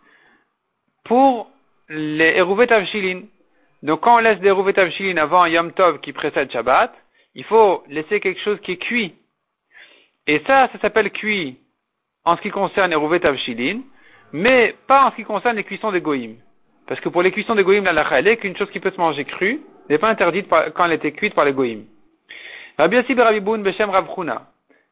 pour 1.04 1.50
les 1.88 2.36
Eruvet 2.36 2.72
Avshilin. 2.72 3.22
Donc 3.82 4.00
quand 4.00 4.16
on 4.16 4.18
laisse 4.18 4.40
des 4.40 4.48
Eruvet 4.48 4.78
Avshilin 4.78 5.16
avant 5.16 5.46
Yom 5.46 5.72
Tov 5.72 6.00
qui 6.00 6.12
précède 6.12 6.50
Shabbat, 6.50 6.94
il 7.34 7.44
faut 7.44 7.84
laisser 7.88 8.20
quelque 8.20 8.40
chose 8.40 8.60
qui 8.60 8.72
est 8.72 8.76
cuit. 8.76 9.14
Et 10.26 10.42
ça, 10.46 10.68
ça 10.72 10.78
s'appelle 10.80 11.10
cuit 11.10 11.58
en 12.24 12.36
ce 12.36 12.42
qui 12.42 12.50
concerne 12.50 12.90
les 12.90 12.96
Eruvet 12.96 13.26
Avshilin, 13.26 13.80
mais 14.34 14.74
pas 14.88 15.06
en 15.06 15.10
ce 15.12 15.16
qui 15.16 15.24
concerne 15.24 15.54
les 15.54 15.62
cuissons 15.62 15.92
des 15.92 16.00
Goïm. 16.00 16.34
Parce 16.88 17.00
que 17.00 17.08
pour 17.08 17.22
les 17.22 17.30
cuissons 17.30 17.54
des 17.54 17.62
Goïm, 17.62 17.84
la 17.84 17.92
lacha, 17.92 18.18
elle 18.18 18.26
est 18.26 18.36
qu'une 18.36 18.56
chose 18.56 18.68
qui 18.70 18.80
peut 18.80 18.90
se 18.90 19.00
manger 19.00 19.24
crue 19.24 19.60
n'est 19.88 19.98
pas 19.98 20.08
interdite 20.08 20.48
quand 20.74 20.86
elle 20.86 20.92
était 20.92 21.12
cuite 21.12 21.34
par 21.34 21.44
les 21.44 21.52
Goïm. 21.52 21.84
Rabbi 22.76 22.96
Yossi 22.96 23.14
Berabiboun 23.14 23.62
Beshem 23.62 23.90
Ravchuna. 23.90 24.42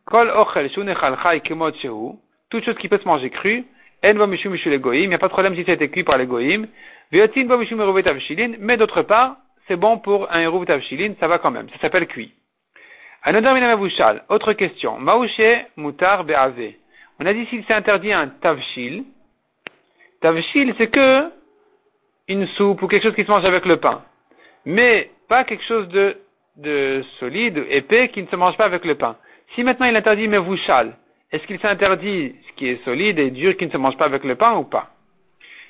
Kol 0.07 0.31
ochel 0.31 0.71
shunechal 0.71 1.17
chai 1.25 1.41
kemot 1.41 1.75
shehu. 1.75 2.13
Toute 2.51 2.65
chose 2.65 2.77
qui 2.79 2.89
peut 2.89 2.99
se 2.99 3.05
manger 3.05 3.31
crue. 3.31 3.65
En 4.05 4.15
va 4.15 4.29
mishum 4.29 4.55
les 4.55 4.79
goyim. 4.79 5.03
Il 5.03 5.09
n'y 5.09 5.15
a 5.15 5.19
pas 5.19 5.27
de 5.27 5.33
problème 5.33 5.57
si 5.57 5.65
ça 5.65 5.73
a 5.73 5.75
été 5.75 5.89
cuit 5.91 6.05
par 6.05 6.19
les 6.19 6.27
goyim. 6.27 6.67
Veotin 7.11 7.47
va 7.47 7.57
mishum 7.57 7.81
eruvet 7.81 8.09
avshilin. 8.09 8.55
Mais 8.61 8.77
d'autre 8.77 9.03
part, 9.03 9.37
c'est 9.67 9.77
bon 9.77 9.99
pour 9.99 10.31
un 10.33 10.41
eruvet 10.41 10.71
avshilin. 10.73 11.15
Ça 11.19 11.27
va 11.27 11.39
quand 11.39 11.51
même. 11.51 11.69
Ça 11.71 11.79
s'appelle 11.81 12.07
cuit. 12.07 12.33
Anodar 13.25 13.55
minamavushal. 13.55 14.25
Autre 14.29 14.53
question. 14.53 14.99
Maouche 14.99 15.67
mutar 15.77 16.25
be'ave. 16.25 16.75
On 17.21 17.27
a 17.27 17.33
dit 17.33 17.47
s'il 17.47 17.65
s'est 17.65 17.75
interdit 17.75 18.13
un 18.13 18.29
tavshil. 18.29 19.05
Tavshil, 20.23 20.75
c'est 20.79 20.89
que 20.89 21.31
une 22.29 22.47
soupe 22.49 22.81
ou 22.83 22.89
quelque 22.89 23.03
chose 23.03 23.15
qui 23.15 23.25
se 23.25 23.31
mange 23.31 23.45
avec 23.45 23.67
le 23.67 23.77
pain. 23.77 24.03
Mais 24.65 25.11
pas 25.29 25.45
quelque 25.45 25.65
chose 25.65 25.89
de, 25.89 26.17
de 26.57 27.05
solide, 27.19 27.65
épais, 27.69 28.09
qui 28.09 28.23
ne 28.23 28.29
se 28.29 28.37
mange 28.37 28.57
pas 28.57 28.65
avec 28.65 28.85
le 28.85 28.95
pain. 28.95 29.17
Si 29.55 29.65
maintenant 29.65 29.87
il 29.87 29.97
interdit 29.97 30.29
mevouchal, 30.29 30.97
est-ce 31.31 31.47
qu'il 31.47 31.59
s'interdit 31.61 32.37
ce 32.47 32.53
qui 32.55 32.69
est 32.69 32.85
solide 32.85 33.19
et 33.19 33.31
dur 33.31 33.57
qui 33.57 33.67
ne 33.67 33.71
se 33.71 33.77
mange 33.77 33.97
pas 33.97 34.05
avec 34.05 34.25
le 34.25 34.37
pain 34.37 34.57
ou 34.57 34.65
pas? 34.65 34.91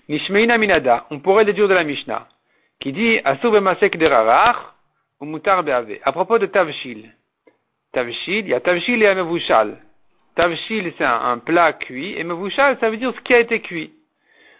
Nishmeina 0.09 0.59
minada, 0.59 1.07
on 1.11 1.21
pourrait 1.21 1.45
déduire 1.45 1.69
de 1.69 1.75
la 1.75 1.85
Mishnah, 1.85 2.29
qui 2.81 2.93
dit 2.93 3.21
masek 3.61 3.97
derarach 3.97 4.57
ou 5.21 5.25
mutar 5.25 5.63
beave. 5.63 5.99
À 6.03 6.13
propos 6.13 6.39
de 6.39 6.47
tavshil. 6.47 7.11
Tavshil, 7.93 8.47
il 8.47 8.49
y 8.49 8.55
a 8.55 8.61
tavshil 8.61 9.03
et 9.03 9.07
un 9.07 9.15
mevouchal. 9.15 9.79
Tavshil, 10.35 10.93
c'est 10.99 11.05
un, 11.05 11.39
plat 11.39 11.73
cuit, 11.75 12.15
et 12.19 12.25
mevouchal, 12.25 12.77
ça 12.81 12.91
veut 12.91 12.97
dire 12.97 13.15
ce 13.15 13.21
qui 13.21 13.35
a 13.35 13.39
été 13.39 13.61
cuit. 13.61 13.93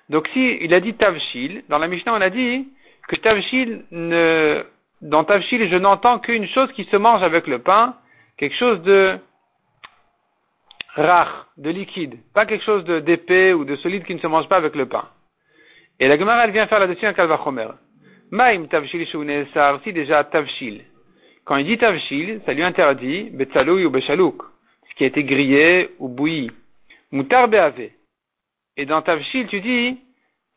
Donc 0.09 0.29
si 0.33 0.59
il 0.61 0.75
a 0.75 0.81
dit 0.81 0.95
tavshil, 0.95 1.65
dans 1.69 1.79
la 1.79 1.89
Mishnah 1.89 2.15
on 2.15 2.21
a 2.21 2.31
dit 2.31 2.69
que 3.09 3.17
tavshil 3.17 3.85
ne, 3.91 4.65
dans 5.01 5.25
tavshil 5.25 5.69
je 5.71 5.77
n'entends 5.77 6.19
qu'une 6.19 6.47
chose 6.49 6.71
qui 6.73 6.85
se 6.85 6.97
mange 6.97 7.23
avec 7.23 7.47
le 7.47 7.61
pain, 7.61 7.97
quelque 8.37 8.57
chose 8.57 8.83
de 8.83 9.19
rare, 10.95 11.47
de 11.57 11.71
liquide, 11.71 12.19
pas 12.35 12.47
quelque 12.47 12.65
chose 12.65 12.85
d'épais 12.85 13.53
ou 13.53 13.65
de 13.65 13.77
solide 13.77 14.05
qui 14.05 14.15
ne 14.15 14.21
se 14.21 14.27
mange 14.27 14.49
pas 14.49 14.57
avec 14.57 14.75
le 14.75 14.87
pain. 14.87 15.09
Et 16.01 16.09
la 16.09 16.19
Gemara, 16.19 16.45
elle 16.45 16.51
vient 16.51 16.67
faire 16.67 16.81
là-dessus 16.81 17.07
un 17.07 17.13
kalvachomer. 17.13 17.69
Maim 18.31 18.67
tavshil 18.67 19.07
sar, 19.55 19.81
si 19.85 19.93
déjà 19.93 20.25
tavshil. 20.25 20.85
Quand 21.45 21.57
il 21.57 21.67
dit 21.67 21.79
tavshil, 21.79 22.41
ça 22.47 22.53
lui 22.53 22.63
interdit 22.63 23.31
betsaloui 23.31 23.85
ou 23.85 23.91
bechalouk, 23.91 24.43
ce 24.89 24.95
qui 24.95 25.05
a 25.05 25.07
été 25.09 25.25
grillé 25.25 25.91
ou 25.99 26.09
bouilli. 26.09 26.51
Mutar 27.11 27.49
beave. 27.49 27.91
Et 28.77 28.87
dans 28.87 29.03
tavshil, 29.03 29.47
tu 29.49 29.61
dis, 29.61 30.01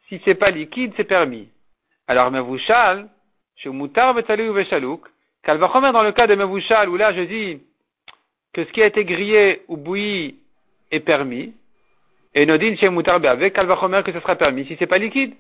si 0.07 0.21
c'est 0.25 0.35
pas 0.35 0.51
liquide, 0.51 0.93
c'est 0.95 1.03
permis. 1.03 1.49
Alors, 2.07 2.31
mevouchal, 2.31 3.09
chez 3.55 3.69
mutar 3.69 4.13
betsaloui 4.13 4.49
ou 4.49 4.53
bechalouk, 4.53 5.07
kalvachomer 5.43 5.91
dans 5.91 6.03
le 6.03 6.11
cas 6.11 6.27
de 6.27 6.35
mevouchal, 6.35 6.89
où 6.89 6.97
là 6.97 7.13
je 7.13 7.21
dis, 7.21 7.61
que 8.53 8.63
ce 8.63 8.71
qui 8.71 8.81
a 8.81 8.85
été 8.85 9.03
grillé 9.03 9.63
ou 9.67 9.75
bouilli 9.77 10.35
est 10.91 11.01
permis, 11.01 11.53
et 12.35 12.45
Nodin 12.45 12.75
chez 12.75 12.89
Moutar 12.89 13.23
avec 13.25 13.53
Kalvachomer 13.53 14.03
que 14.03 14.11
ce 14.11 14.19
sera 14.19 14.35
permis 14.35 14.65
si 14.65 14.75
c'est 14.77 14.87
pas 14.87 14.97
liquide. 14.97 15.33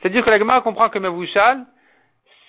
C'est-à-dire 0.00 0.24
que 0.24 0.30
la 0.30 0.38
Gemara 0.40 0.60
comprend 0.60 0.88
que 0.88 0.98
Mevouchal, 0.98 1.64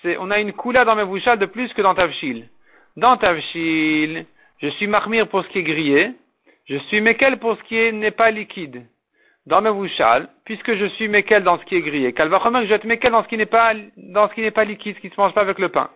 c'est, 0.02 0.16
on 0.18 0.32
a 0.32 0.40
une 0.40 0.52
coula 0.52 0.84
dans 0.84 0.96
Mevouchal 0.96 1.38
de 1.38 1.46
plus 1.46 1.72
que 1.72 1.80
dans 1.80 1.94
Tavshil. 1.94 2.48
Dans 2.96 3.16
Tavshil, 3.16 4.26
je 4.58 4.68
suis 4.68 4.88
marmire 4.88 5.28
pour 5.28 5.44
ce 5.44 5.48
qui 5.48 5.60
est 5.60 5.62
grillé, 5.62 6.10
je 6.66 6.76
suis 6.76 7.00
Mekel 7.00 7.38
pour 7.38 7.56
ce 7.56 7.62
qui 7.64 7.92
n'est 7.92 8.10
pas 8.10 8.32
liquide. 8.32 8.84
Dans 9.46 9.60
Mevouchal, 9.60 10.28
puisque 10.44 10.74
je 10.74 10.86
suis 10.86 11.08
Mekel 11.08 11.42
dans 11.42 11.58
ce 11.58 11.64
qui 11.64 11.76
est 11.76 11.82
grillé, 11.82 12.14
Kalvachomer, 12.14 12.62
je 12.62 12.68
vais 12.68 12.76
être 12.76 12.84
Mekel 12.84 13.12
dans 13.12 13.22
ce 13.22 13.28
qui 13.28 13.36
n'est 13.36 13.44
pas, 13.44 13.74
dans 13.96 14.28
ce 14.28 14.34
qui 14.34 14.40
n'est 14.40 14.50
pas 14.50 14.64
liquide, 14.64 14.96
ce 14.96 15.00
qui 15.00 15.08
ne 15.08 15.12
se 15.12 15.20
mange 15.20 15.34
pas 15.34 15.42
avec 15.42 15.58
le 15.58 15.68
pain. 15.68 15.90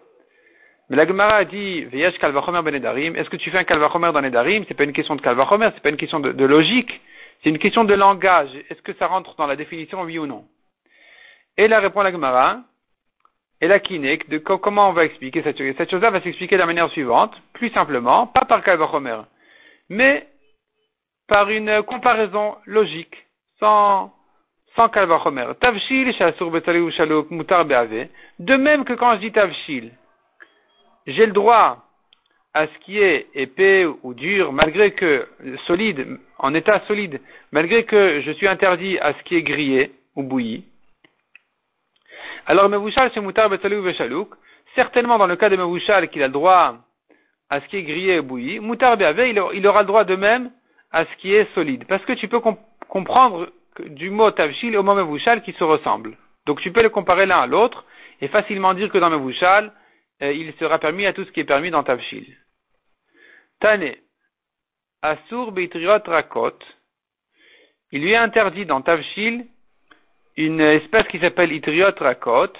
Mais 0.88 0.96
la 0.96 1.06
Gemara 1.06 1.36
a 1.36 1.44
dit, 1.44 1.84
Veyesh 1.84 2.18
kalvachomer 2.18 2.62
ben 2.62 2.74
Est-ce 2.74 3.28
que 3.28 3.36
tu 3.36 3.50
fais 3.50 3.58
un 3.58 3.64
kalvachomer 3.64 4.10
dans 4.12 4.22
Nedarim 4.22 4.64
C'est 4.66 4.74
pas 4.74 4.84
une 4.84 4.92
question 4.92 5.16
de 5.16 5.20
kalvachomer, 5.20 5.68
c'est 5.74 5.82
pas 5.82 5.90
une 5.90 5.98
question 5.98 6.18
de, 6.18 6.44
logique. 6.44 7.00
C'est 7.42 7.50
une 7.50 7.58
question 7.58 7.84
de 7.84 7.94
langage. 7.94 8.50
Est-ce 8.70 8.80
que 8.82 8.94
ça 8.94 9.06
rentre 9.06 9.36
dans 9.36 9.46
la 9.46 9.54
définition, 9.54 10.02
oui 10.02 10.18
ou 10.18 10.26
non? 10.26 10.44
Et 11.56 11.68
là 11.68 11.80
répond 11.80 12.00
la 12.02 12.10
Gemara, 12.10 12.60
et 13.60 13.68
la 13.68 13.80
kinek, 13.80 14.28
de 14.30 14.38
comment 14.38 14.88
on 14.88 14.92
va 14.92 15.04
expliquer 15.04 15.42
cette 15.42 15.58
chose? 15.58 15.74
Cette 15.76 15.90
chose-là 15.90 16.10
va 16.10 16.22
s'expliquer 16.22 16.56
de 16.56 16.60
la 16.60 16.66
manière 16.66 16.90
suivante, 16.90 17.34
plus 17.52 17.70
simplement, 17.70 18.26
pas 18.26 18.46
par 18.46 18.62
kalvachomer, 18.62 19.20
mais 19.90 20.26
par 21.26 21.50
une 21.50 21.82
comparaison 21.82 22.56
logique, 22.64 23.27
sans, 23.60 24.12
sans 24.76 24.88
kalvachomer. 24.88 25.46
Tavshil, 25.60 26.12
shasur 26.14 26.48
ou 26.48 26.90
shalok, 26.90 27.30
mutar 27.30 27.64
beave. 27.64 28.08
De 28.38 28.56
même 28.56 28.84
que 28.84 28.92
quand 28.94 29.14
je 29.14 29.20
dis 29.20 29.32
tavshil, 29.32 29.92
j'ai 31.06 31.26
le 31.26 31.32
droit 31.32 31.84
à 32.54 32.66
ce 32.66 32.78
qui 32.84 32.98
est 32.98 33.28
épais 33.34 33.86
ou 34.02 34.14
dur, 34.14 34.52
malgré 34.52 34.92
que 34.92 35.28
solide, 35.66 36.18
en 36.38 36.54
état 36.54 36.80
solide, 36.86 37.20
malgré 37.52 37.84
que 37.84 38.20
je 38.22 38.32
suis 38.32 38.48
interdit 38.48 38.98
à 38.98 39.12
ce 39.14 39.22
qui 39.24 39.36
est 39.36 39.42
grillé 39.42 39.92
ou 40.16 40.22
bouilli. 40.22 40.64
Alors, 42.46 42.68
Mevouchal, 42.68 43.10
c'est 43.12 43.20
Moutar 43.20 43.50
Betsalou 43.50 43.82
Veshalouk? 43.82 44.34
Certainement, 44.74 45.18
dans 45.18 45.26
le 45.26 45.36
cas 45.36 45.50
de 45.50 45.56
Mevouchal, 45.56 46.08
qu'il 46.08 46.22
a 46.22 46.28
le 46.28 46.32
droit 46.32 46.76
à 47.50 47.60
ce 47.60 47.66
qui 47.66 47.76
est 47.76 47.82
grillé 47.82 48.18
ou 48.20 48.22
bouilli, 48.22 48.58
Moutar 48.58 48.96
Beave, 48.96 49.20
il 49.54 49.66
aura 49.66 49.80
le 49.80 49.86
droit 49.86 50.04
de 50.04 50.16
même 50.16 50.50
à 50.90 51.04
ce 51.04 51.16
qui 51.18 51.34
est 51.34 51.52
solide. 51.54 51.84
Parce 51.86 52.04
que 52.04 52.14
tu 52.14 52.28
peux 52.28 52.40
comprendre 52.88 53.50
du 53.80 54.10
mot 54.10 54.30
Tavshil 54.30 54.76
au 54.76 54.82
mot 54.82 54.94
Mevouchal 54.94 55.42
qui 55.42 55.52
se 55.52 55.64
ressemblent. 55.64 56.16
Donc, 56.46 56.60
tu 56.60 56.72
peux 56.72 56.82
les 56.82 56.90
comparer 56.90 57.26
l'un 57.26 57.40
à 57.40 57.46
l'autre 57.46 57.84
et 58.20 58.28
facilement 58.28 58.74
dire 58.74 58.90
que 58.90 58.98
dans 58.98 59.10
Mevouchal, 59.10 59.72
euh, 60.22 60.32
il 60.32 60.52
sera 60.54 60.78
permis 60.78 61.06
à 61.06 61.12
tout 61.12 61.24
ce 61.24 61.30
qui 61.30 61.40
est 61.40 61.44
permis 61.44 61.70
dans 61.70 61.84
Tavshil. 61.84 62.36
Tane, 63.60 63.94
Asur 65.02 65.52
Beitriot 65.52 66.02
Rakot, 66.04 66.58
il 67.92 68.02
lui 68.02 68.12
est 68.12 68.16
interdit 68.16 68.66
dans 68.66 68.82
Tavshil 68.82 69.46
une 70.36 70.60
espèce 70.60 71.06
qui 71.08 71.18
s'appelle 71.18 71.52
Itriot 71.52 71.94
Rakot, 71.98 72.52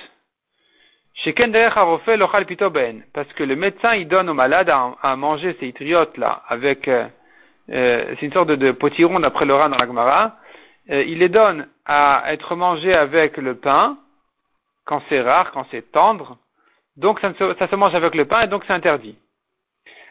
Ben, 2.71 3.05
parce 3.13 3.33
que 3.35 3.45
le 3.45 3.57
médecin 3.57 3.95
il 3.95 4.09
donne 4.09 4.31
au 4.31 4.35
malade 4.35 4.71
à, 4.71 5.17
manger 5.17 5.57
ces 5.61 5.69
itriotes 5.69 6.17
là 6.17 6.43
avec 6.49 6.89
euh, 6.89 7.07
euh, 7.71 8.15
c'est 8.19 8.27
une 8.27 8.33
sorte 8.33 8.49
de, 8.49 8.73
potiron 8.73 9.21
d'après 9.21 9.45
le 9.45 9.55
dans 9.55 9.69
la 9.69 9.87
Gemara. 9.87 10.37
il 10.89 11.19
les 11.19 11.29
donne 11.29 11.69
à 11.85 12.25
être 12.33 12.57
mangé 12.57 12.95
avec 12.95 13.37
le 13.37 13.57
pain 13.57 13.99
quand 14.85 15.03
c'est 15.09 15.21
rare, 15.21 15.53
quand 15.53 15.67
c'est 15.71 15.93
tendre, 15.93 16.39
donc 16.99 17.21
ça, 17.21 17.33
se, 17.33 17.77
mange 17.77 17.95
avec 17.95 18.15
le 18.17 18.25
pain 18.25 18.41
et 18.43 18.49
donc 18.49 18.65
c'est 18.67 18.73
interdit. 18.73 19.17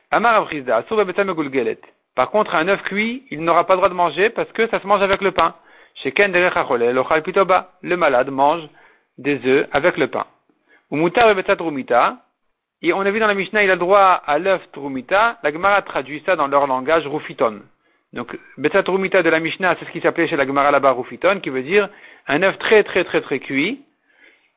Amar 0.09 0.47
Par 2.15 2.29
contre, 2.29 2.55
un 2.55 2.67
œuf 2.69 2.81
cuit, 2.83 3.25
il 3.29 3.43
n'aura 3.43 3.65
pas 3.65 3.73
le 3.73 3.77
droit 3.79 3.89
de 3.89 3.93
manger 3.93 4.29
parce 4.29 4.49
que 4.53 4.67
ça 4.67 4.79
se 4.79 4.87
mange 4.87 5.01
avec 5.01 5.21
le 5.21 5.31
pain. 5.31 5.53
Le 6.05 7.95
malade 7.95 8.29
mange 8.29 8.69
des 9.17 9.45
œufs 9.45 9.67
avec 9.73 9.97
le 9.97 10.07
pain. 10.07 10.25
Et 12.81 12.93
on 12.93 13.01
a 13.01 13.09
vu 13.09 13.19
dans 13.19 13.27
la 13.27 13.33
Mishnah, 13.33 13.63
il 13.63 13.71
a 13.71 13.75
droit 13.75 14.21
à 14.25 14.37
l'œuf 14.37 14.61
trumita. 14.71 15.37
La 15.41 15.51
Gemara 15.51 15.81
traduit 15.81 16.21
ça 16.25 16.35
dans 16.35 16.47
leur 16.47 16.67
langage 16.67 17.07
rufiton. 17.07 17.61
Donc, 18.13 18.37
betat 18.57 18.83
trumita 18.83 19.23
de 19.23 19.29
la 19.29 19.39
Mishnah, 19.39 19.75
c'est 19.79 19.85
ce 19.85 19.91
qui 19.91 19.99
s'appelait 19.99 20.27
chez 20.27 20.35
la 20.35 20.45
Gemara 20.45 20.69
là-bas 20.69 20.91
rufiton, 20.91 21.39
qui 21.39 21.49
veut 21.49 21.63
dire 21.63 21.89
un 22.27 22.43
œuf 22.43 22.57
très 22.59 22.83
très 22.83 23.03
très 23.03 23.21
très 23.21 23.39
cuit, 23.39 23.81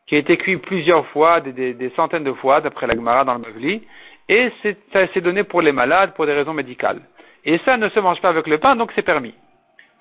qui 0.06 0.16
a 0.16 0.18
été 0.18 0.36
cuit 0.36 0.58
plusieurs 0.58 1.06
fois, 1.08 1.40
des, 1.40 1.92
centaines 1.96 2.24
de 2.24 2.32
fois, 2.34 2.60
d'après 2.60 2.86
la 2.86 2.94
Gemara 2.94 3.24
dans 3.24 3.34
le 3.34 3.40
Mavli, 3.40 3.82
et 4.28 4.52
ça 4.92 5.08
s'est 5.08 5.20
donné 5.20 5.42
pour 5.42 5.62
les 5.62 5.72
malades, 5.72 6.14
pour 6.14 6.26
des 6.26 6.34
raisons 6.34 6.54
médicales. 6.54 7.00
Et 7.44 7.58
ça 7.64 7.76
ne 7.76 7.88
se 7.88 8.00
mange 8.00 8.20
pas 8.20 8.28
avec 8.28 8.46
le 8.46 8.58
pain, 8.58 8.76
donc 8.76 8.92
c'est 8.94 9.02
permis. 9.02 9.34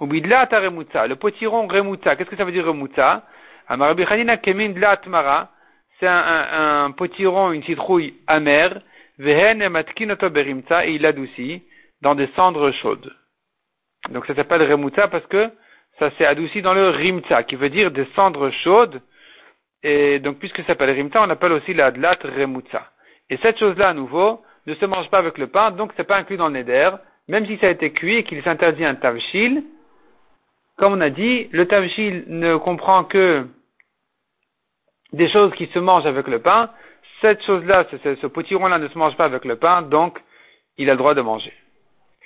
Ubidla 0.01 0.45
remutza, 0.51 1.07
le 1.07 1.15
potiron 1.15 1.67
remutza, 1.67 2.15
qu'est-ce 2.15 2.29
que 2.29 2.35
ça 2.35 2.43
veut 2.43 2.51
dire 2.51 2.65
remutza 2.65 3.23
c'est 5.99 6.07
un, 6.07 6.85
un, 6.85 6.91
potiron, 6.91 7.51
une 7.51 7.63
citrouille 7.63 8.15
amère, 8.27 8.81
vehen 9.17 9.61
et 9.61 10.91
il 10.91 11.05
adoucit 11.05 11.63
dans 12.01 12.15
des 12.15 12.29
cendres 12.35 12.71
chaudes. 12.71 13.13
Donc 14.09 14.25
ça 14.25 14.35
s'appelle 14.35 14.63
remutza 14.69 15.07
parce 15.09 15.25
que 15.27 15.49
ça 15.99 16.09
s'est 16.11 16.25
adouci 16.25 16.61
dans 16.61 16.73
le 16.73 16.89
rimtza, 16.89 17.43
qui 17.43 17.55
veut 17.55 17.69
dire 17.69 17.91
des 17.91 18.07
cendres 18.15 18.49
chaudes. 18.63 19.01
Et 19.83 20.19
donc 20.19 20.39
puisque 20.39 20.61
ça 20.61 20.67
s'appelle 20.67 20.91
rimtza, 20.91 21.21
on 21.21 21.29
appelle 21.29 21.51
aussi 21.51 21.73
la 21.73 21.91
dlat 21.91 22.17
remutza. 22.23 22.89
Et 23.29 23.37
cette 23.37 23.59
chose-là, 23.59 23.89
à 23.89 23.93
nouveau, 23.93 24.41
ne 24.65 24.75
se 24.75 24.85
mange 24.85 25.09
pas 25.09 25.19
avec 25.19 25.37
le 25.37 25.47
pain, 25.47 25.71
donc 25.71 25.91
c'est 25.97 26.05
pas 26.05 26.17
inclus 26.17 26.37
dans 26.37 26.47
le 26.47 26.53
neder, 26.53 26.91
même 27.27 27.45
si 27.45 27.57
ça 27.57 27.67
a 27.67 27.71
été 27.71 27.91
cuit 27.91 28.17
et 28.17 28.23
qu'il 28.23 28.41
s'interdit 28.43 28.85
un 28.85 28.95
tavshil. 28.95 29.63
Comme 30.77 30.93
on 30.93 31.01
a 31.01 31.09
dit, 31.09 31.49
le 31.51 31.67
tavshil 31.67 32.23
ne 32.27 32.55
comprend 32.55 33.03
que 33.03 33.45
des 35.13 35.29
choses 35.29 35.53
qui 35.55 35.67
se 35.67 35.79
mangent 35.79 36.05
avec 36.05 36.27
le 36.27 36.39
pain. 36.39 36.69
Cette 37.21 37.43
chose-là, 37.43 37.85
ce, 37.91 38.15
ce 38.15 38.27
potiron-là 38.27 38.77
ne 38.77 38.87
se 38.87 38.97
mange 38.97 39.15
pas 39.15 39.25
avec 39.25 39.45
le 39.45 39.57
pain, 39.57 39.81
donc 39.81 40.19
il 40.77 40.89
a 40.89 40.93
le 40.93 40.97
droit 40.97 41.13
de 41.13 41.21
manger. 41.21 41.53